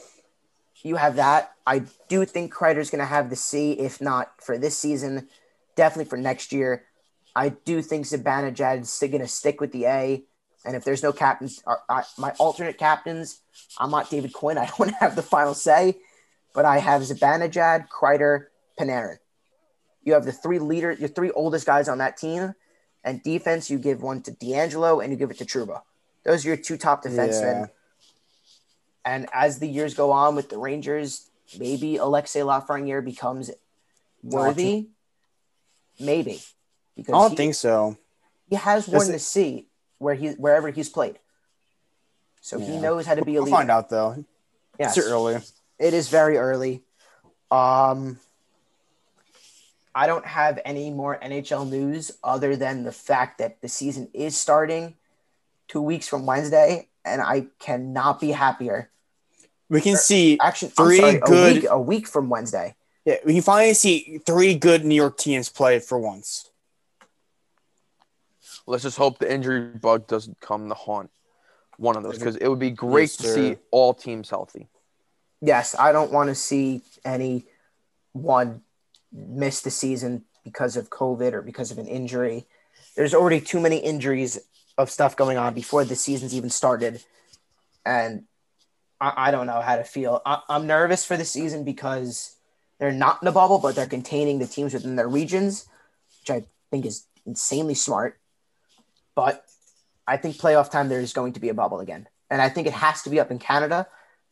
you 0.82 0.96
have 0.96 1.16
that. 1.16 1.52
I 1.66 1.82
do 2.08 2.24
think 2.26 2.52
Kreider's 2.52 2.90
going 2.90 2.98
to 2.98 3.06
have 3.06 3.30
the 3.30 3.36
C, 3.36 3.72
if 3.72 4.00
not 4.02 4.32
for 4.42 4.58
this 4.58 4.76
season, 4.78 5.28
definitely 5.76 6.10
for 6.10 6.18
next 6.18 6.52
year. 6.52 6.84
I 7.34 7.48
do 7.50 7.80
think 7.80 8.04
Zibanejad's 8.04 8.98
going 9.00 9.20
to 9.20 9.26
stick 9.28 9.60
with 9.62 9.72
the 9.72 9.86
A. 9.86 10.24
And 10.66 10.76
if 10.76 10.84
there's 10.84 11.02
no 11.02 11.12
captains, 11.12 11.62
uh, 11.66 11.76
I, 11.88 12.02
my 12.18 12.32
alternate 12.38 12.76
captains, 12.76 13.40
I'm 13.78 13.90
not 13.90 14.10
David 14.10 14.32
Quinn. 14.34 14.58
I 14.64 14.70
don't 14.76 14.90
have 15.00 15.16
the 15.16 15.22
final 15.22 15.54
say, 15.54 15.96
but 16.54 16.64
I 16.64 16.78
have 16.78 17.02
Zibanejad, 17.02 17.88
Kreider, 17.88 18.46
Panarin. 18.78 19.18
You 20.02 20.14
have 20.14 20.24
the 20.24 20.32
three 20.32 20.58
leader, 20.58 20.92
your 20.92 21.08
three 21.08 21.30
oldest 21.30 21.66
guys 21.66 21.88
on 21.88 21.98
that 21.98 22.16
team. 22.16 22.54
And 23.02 23.22
defense, 23.22 23.68
you 23.68 23.78
give 23.78 24.00
one 24.02 24.22
to 24.22 24.32
DeAngelo 24.32 25.02
and 25.02 25.12
you 25.12 25.18
give 25.18 25.30
it 25.30 25.38
to 25.38 25.44
Trouba. 25.44 25.82
Those 26.24 26.44
are 26.44 26.48
your 26.48 26.56
two 26.56 26.78
top 26.78 27.04
defensemen. 27.04 27.60
Yeah. 27.60 27.66
And 29.04 29.28
as 29.32 29.58
the 29.58 29.68
years 29.68 29.92
go 29.92 30.10
on 30.10 30.34
with 30.34 30.48
the 30.48 30.56
Rangers, 30.56 31.28
maybe 31.58 31.96
Alexei 31.96 32.40
Lafreniere 32.40 33.04
becomes 33.04 33.50
worthy. 34.22 34.88
Maybe 36.00 36.40
I 36.98 37.02
don't 37.02 37.30
he, 37.30 37.36
think 37.36 37.54
so. 37.54 37.98
he 38.48 38.56
has 38.56 38.88
one 38.88 39.06
to 39.08 39.18
see 39.18 39.68
where 39.98 40.14
he 40.14 40.30
wherever 40.30 40.70
he's 40.70 40.88
played. 40.88 41.18
So 42.40 42.58
he 42.58 42.78
knows 42.78 43.06
how 43.06 43.14
to 43.14 43.24
be 43.24 43.32
a 43.32 43.34
We'll 43.34 43.44
leader. 43.44 43.56
find 43.56 43.70
out 43.70 43.90
though. 43.90 44.24
Yes. 44.78 44.96
It's 44.96 45.06
early. 45.06 45.38
It 45.78 45.94
is 45.94 46.08
very 46.08 46.36
early. 46.36 46.82
Um, 47.50 48.18
I 49.94 50.06
don't 50.06 50.26
have 50.26 50.60
any 50.64 50.90
more 50.90 51.18
NHL 51.20 51.68
news 51.70 52.10
other 52.22 52.56
than 52.56 52.82
the 52.82 52.92
fact 52.92 53.38
that 53.38 53.60
the 53.60 53.68
season 53.68 54.08
is 54.12 54.36
starting 54.36 54.94
two 55.68 55.80
weeks 55.80 56.08
from 56.08 56.26
Wednesday, 56.26 56.88
and 57.04 57.20
I 57.20 57.46
cannot 57.58 58.20
be 58.20 58.30
happier. 58.32 58.90
We 59.68 59.80
can 59.80 59.96
see 59.96 60.38
Actually, 60.40 60.70
Three 60.70 60.96
sorry, 60.98 61.20
good- 61.20 61.56
a 61.56 61.60
week, 61.60 61.66
a 61.70 61.80
week 61.80 62.06
from 62.08 62.28
Wednesday. 62.28 62.74
yeah, 63.04 63.16
we 63.24 63.34
can 63.34 63.42
finally 63.42 63.74
see 63.74 64.20
three 64.26 64.54
good 64.54 64.84
New 64.84 64.94
York 64.94 65.16
teams 65.16 65.48
play 65.48 65.78
for 65.78 65.98
once. 65.98 66.50
Let's 68.66 68.82
just 68.82 68.96
hope 68.96 69.18
the 69.18 69.30
injury 69.32 69.60
bug 69.60 70.06
doesn't 70.06 70.40
come 70.40 70.68
to 70.68 70.74
haunt 70.74 71.10
one 71.76 71.96
of 71.96 72.02
those 72.02 72.18
because 72.18 72.36
it 72.36 72.48
would 72.48 72.58
be 72.58 72.70
great 72.70 73.10
Yes, 73.10 73.16
to 73.18 73.22
see 73.26 73.56
all 73.70 73.92
teams 73.94 74.30
healthy. 74.30 74.68
Yes, 75.44 75.76
I 75.78 75.92
don't 75.92 76.10
want 76.10 76.30
to 76.30 76.34
see 76.34 76.80
any 77.04 77.44
one 78.14 78.62
miss 79.12 79.60
the 79.60 79.70
season 79.70 80.24
because 80.42 80.74
of 80.74 80.88
COVID 80.88 81.34
or 81.34 81.42
because 81.42 81.70
of 81.70 81.76
an 81.76 81.86
injury. 81.86 82.46
There's 82.96 83.12
already 83.12 83.42
too 83.42 83.60
many 83.60 83.76
injuries 83.76 84.38
of 84.78 84.90
stuff 84.90 85.16
going 85.16 85.36
on 85.36 85.52
before 85.52 85.84
the 85.84 85.96
season's 85.96 86.34
even 86.34 86.48
started, 86.48 87.04
and 87.84 88.24
I, 88.98 89.28
I 89.28 89.30
don't 89.32 89.46
know 89.46 89.60
how 89.60 89.76
to 89.76 89.84
feel. 89.84 90.22
I, 90.24 90.40
I'm 90.48 90.66
nervous 90.66 91.04
for 91.04 91.18
the 91.18 91.26
season 91.26 91.62
because 91.62 92.36
they're 92.78 92.90
not 92.90 93.20
in 93.20 93.28
a 93.28 93.32
bubble, 93.32 93.58
but 93.58 93.76
they're 93.76 93.86
containing 93.86 94.38
the 94.38 94.46
teams 94.46 94.72
within 94.72 94.96
their 94.96 95.08
regions, 95.08 95.68
which 96.22 96.30
I 96.30 96.46
think 96.70 96.86
is 96.86 97.04
insanely 97.26 97.74
smart. 97.74 98.18
But 99.14 99.44
I 100.06 100.16
think 100.16 100.36
playoff 100.36 100.70
time 100.70 100.88
there 100.88 101.00
is 101.00 101.12
going 101.12 101.34
to 101.34 101.40
be 101.40 101.50
a 101.50 101.54
bubble 101.54 101.80
again, 101.80 102.08
and 102.30 102.40
I 102.40 102.48
think 102.48 102.66
it 102.66 102.72
has 102.72 103.02
to 103.02 103.10
be 103.10 103.20
up 103.20 103.30
in 103.30 103.38
Canada 103.38 103.86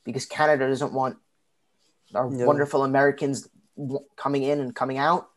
because 0.05 0.27
Canada 0.27 0.69
doesn't 0.69 0.93
want 0.93 1.17
our 2.15 2.33
Yeah. 2.33 2.45
wonderful 2.47 2.85
Americans 2.85 3.49
coming 4.17 4.43
in 4.43 4.61
and 4.61 4.75
coming 4.75 4.99
out. 4.99 5.29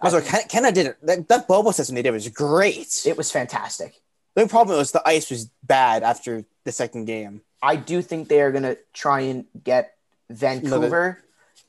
Oh, 0.00 0.06
also, 0.06 0.20
Ken- 0.20 0.48
Canada 0.48 0.72
did 0.74 0.86
it. 0.86 1.06
That, 1.06 1.28
that 1.28 1.48
bubble 1.48 1.72
system 1.72 1.94
they 1.94 2.02
did 2.02 2.10
was 2.12 2.28
great. 2.28 3.02
It 3.06 3.16
was 3.16 3.30
fantastic. 3.30 4.00
the 4.34 4.40
only 4.42 4.50
problem 4.50 4.78
was 4.78 4.90
the 4.92 5.06
ice 5.06 5.30
was 5.30 5.50
bad 5.62 6.02
after 6.02 6.44
the 6.64 6.72
second 6.72 7.04
game. 7.04 7.42
I 7.62 7.76
do 7.76 8.02
think 8.02 8.28
they 8.28 8.40
are 8.40 8.50
going 8.50 8.64
to 8.64 8.78
try 8.92 9.20
and 9.20 9.44
get 9.62 9.94
Vancouver. 10.30 11.18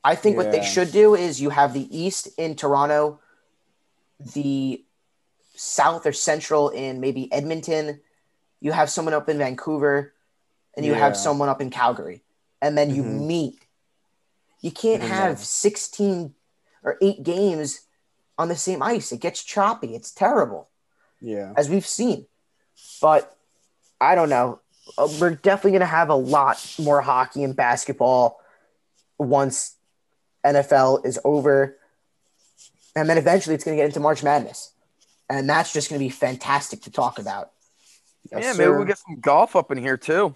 I 0.03 0.15
think 0.15 0.37
what 0.37 0.51
they 0.51 0.63
should 0.63 0.91
do 0.91 1.13
is 1.15 1.41
you 1.41 1.49
have 1.49 1.73
the 1.73 1.85
East 1.95 2.27
in 2.37 2.55
Toronto, 2.55 3.19
the 4.33 4.83
South 5.55 6.05
or 6.05 6.13
Central 6.13 6.69
in 6.69 6.99
maybe 6.99 7.31
Edmonton. 7.31 7.99
You 8.59 8.71
have 8.71 8.89
someone 8.89 9.13
up 9.13 9.29
in 9.29 9.37
Vancouver, 9.37 10.13
and 10.75 10.85
you 10.85 10.93
have 10.93 11.15
someone 11.15 11.49
up 11.49 11.61
in 11.61 11.69
Calgary, 11.69 12.21
and 12.61 12.77
then 12.77 12.93
you 12.93 13.03
Mhm. 13.03 13.27
meet. 13.27 13.59
You 14.61 14.71
can't 14.71 15.03
have 15.03 15.39
16 15.39 16.33
or 16.83 16.97
eight 17.01 17.23
games 17.23 17.81
on 18.37 18.47
the 18.47 18.55
same 18.55 18.81
ice. 18.81 19.11
It 19.11 19.19
gets 19.19 19.43
choppy. 19.43 19.95
It's 19.95 20.11
terrible. 20.11 20.69
Yeah. 21.25 21.53
as 21.55 21.69
we've 21.69 21.87
seen. 21.87 22.27
But 23.01 23.37
I 24.01 24.13
don't 24.15 24.27
know. 24.27 24.59
Uh, 24.97 25.07
We're 25.21 25.35
definitely 25.35 25.71
going 25.71 25.79
to 25.79 25.85
have 25.85 26.09
a 26.09 26.15
lot 26.15 26.75
more 26.77 26.99
hockey 26.99 27.45
and 27.45 27.55
basketball 27.55 28.41
once 29.17 29.75
NFL 30.43 31.05
is 31.05 31.17
over. 31.23 31.77
And 32.93 33.09
then 33.09 33.17
eventually 33.17 33.55
it's 33.55 33.63
going 33.63 33.77
to 33.77 33.81
get 33.81 33.85
into 33.85 34.01
March 34.01 34.21
Madness. 34.21 34.71
And 35.29 35.49
that's 35.49 35.71
just 35.71 35.87
going 35.89 35.97
to 35.99 36.03
be 36.05 36.09
fantastic 36.09 36.81
to 36.81 36.91
talk 36.91 37.17
about. 37.19 37.51
Yes, 38.29 38.43
yeah, 38.43 38.53
maybe 38.53 38.71
we'll 38.71 38.83
get 38.83 38.97
some 38.99 39.21
golf 39.21 39.55
up 39.55 39.71
in 39.71 39.77
here 39.77 39.95
too. 39.95 40.35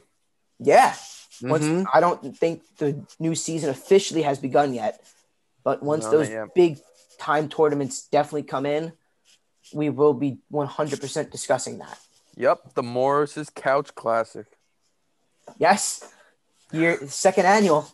Yeah. 0.60 0.96
Once, 1.42 1.66
Mhm. 1.66 1.86
I 1.94 2.00
don't 2.00 2.36
think 2.38 2.64
the 2.78 3.06
new 3.20 3.36
season 3.36 3.70
officially 3.70 4.24
has 4.24 4.40
begun 4.40 4.74
yet. 4.74 5.04
But 5.64 5.84
once 5.84 6.06
No, 6.06 6.12
those 6.12 6.30
not 6.30 6.54
big 6.56 6.80
time 7.20 7.50
tournaments 7.50 8.02
definitely 8.04 8.44
come 8.44 8.66
in, 8.66 8.94
we 9.74 9.90
will 9.90 10.14
be 10.14 10.40
100% 10.50 11.30
discussing 11.32 11.78
that. 11.80 12.00
Yep, 12.36 12.74
the 12.76 12.84
Morris's 12.84 13.50
Couch 13.50 13.94
Classic. 13.96 14.46
Yes. 15.58 16.04
Year 16.72 17.08
second 17.08 17.46
annual. 17.46 17.92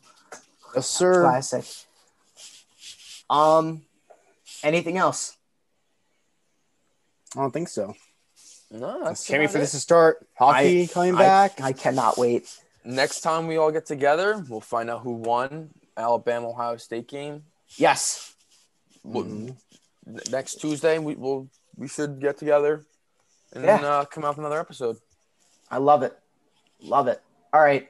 Yes, 0.75 0.89
sir. 0.89 1.21
Classic. 1.21 1.65
Um, 3.29 3.85
anything 4.63 4.97
else? 4.97 5.37
I 7.35 7.39
don't 7.41 7.51
think 7.51 7.69
so. 7.69 7.95
No, 8.73 9.03
that's 9.03 9.27
Can't 9.27 9.39
wait 9.41 9.51
for 9.51 9.57
it. 9.59 9.61
this 9.61 9.71
to 9.71 9.79
start. 9.79 10.25
Hockey 10.33 10.87
coming 10.87 11.15
I- 11.15 11.19
back. 11.19 11.61
I 11.61 11.73
cannot 11.73 12.17
wait. 12.17 12.49
Next 12.83 13.21
time 13.21 13.47
we 13.47 13.55
all 13.57 13.71
get 13.71 13.85
together, 13.85 14.43
we'll 14.49 14.59
find 14.61 14.89
out 14.89 15.01
who 15.03 15.11
won 15.11 15.69
Alabama 15.95 16.49
Ohio 16.49 16.77
State 16.77 17.07
game. 17.07 17.43
Yes. 17.77 18.33
We'll- 19.03 19.25
Mhm. 19.25 19.57
Next 20.31 20.55
Tuesday, 20.59 20.97
we 20.99 21.15
will 21.15 21.49
we 21.77 21.87
should 21.87 22.19
get 22.19 22.37
together 22.37 22.83
and 23.53 23.63
Yeah. 23.63 23.75
uh, 23.77 24.05
come 24.05 24.25
out 24.25 24.29
with 24.31 24.39
another 24.39 24.59
episode. 24.59 24.97
I 25.71 25.77
love 25.77 26.03
it. 26.03 26.17
Love 26.81 27.07
it. 27.07 27.21
All 27.53 27.61
right. 27.61 27.89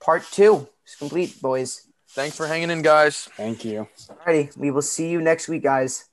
Part 0.00 0.24
two 0.32 0.68
is 0.86 0.94
complete, 0.96 1.40
boys. 1.40 1.86
Thanks 2.10 2.36
for 2.36 2.46
hanging 2.46 2.70
in, 2.70 2.82
guys. 2.82 3.28
Thank 3.36 3.64
you. 3.64 3.88
Alrighty. 4.08 4.54
We 4.56 4.70
will 4.70 4.82
see 4.82 5.08
you 5.08 5.20
next 5.22 5.48
week, 5.48 5.62
guys. 5.62 6.04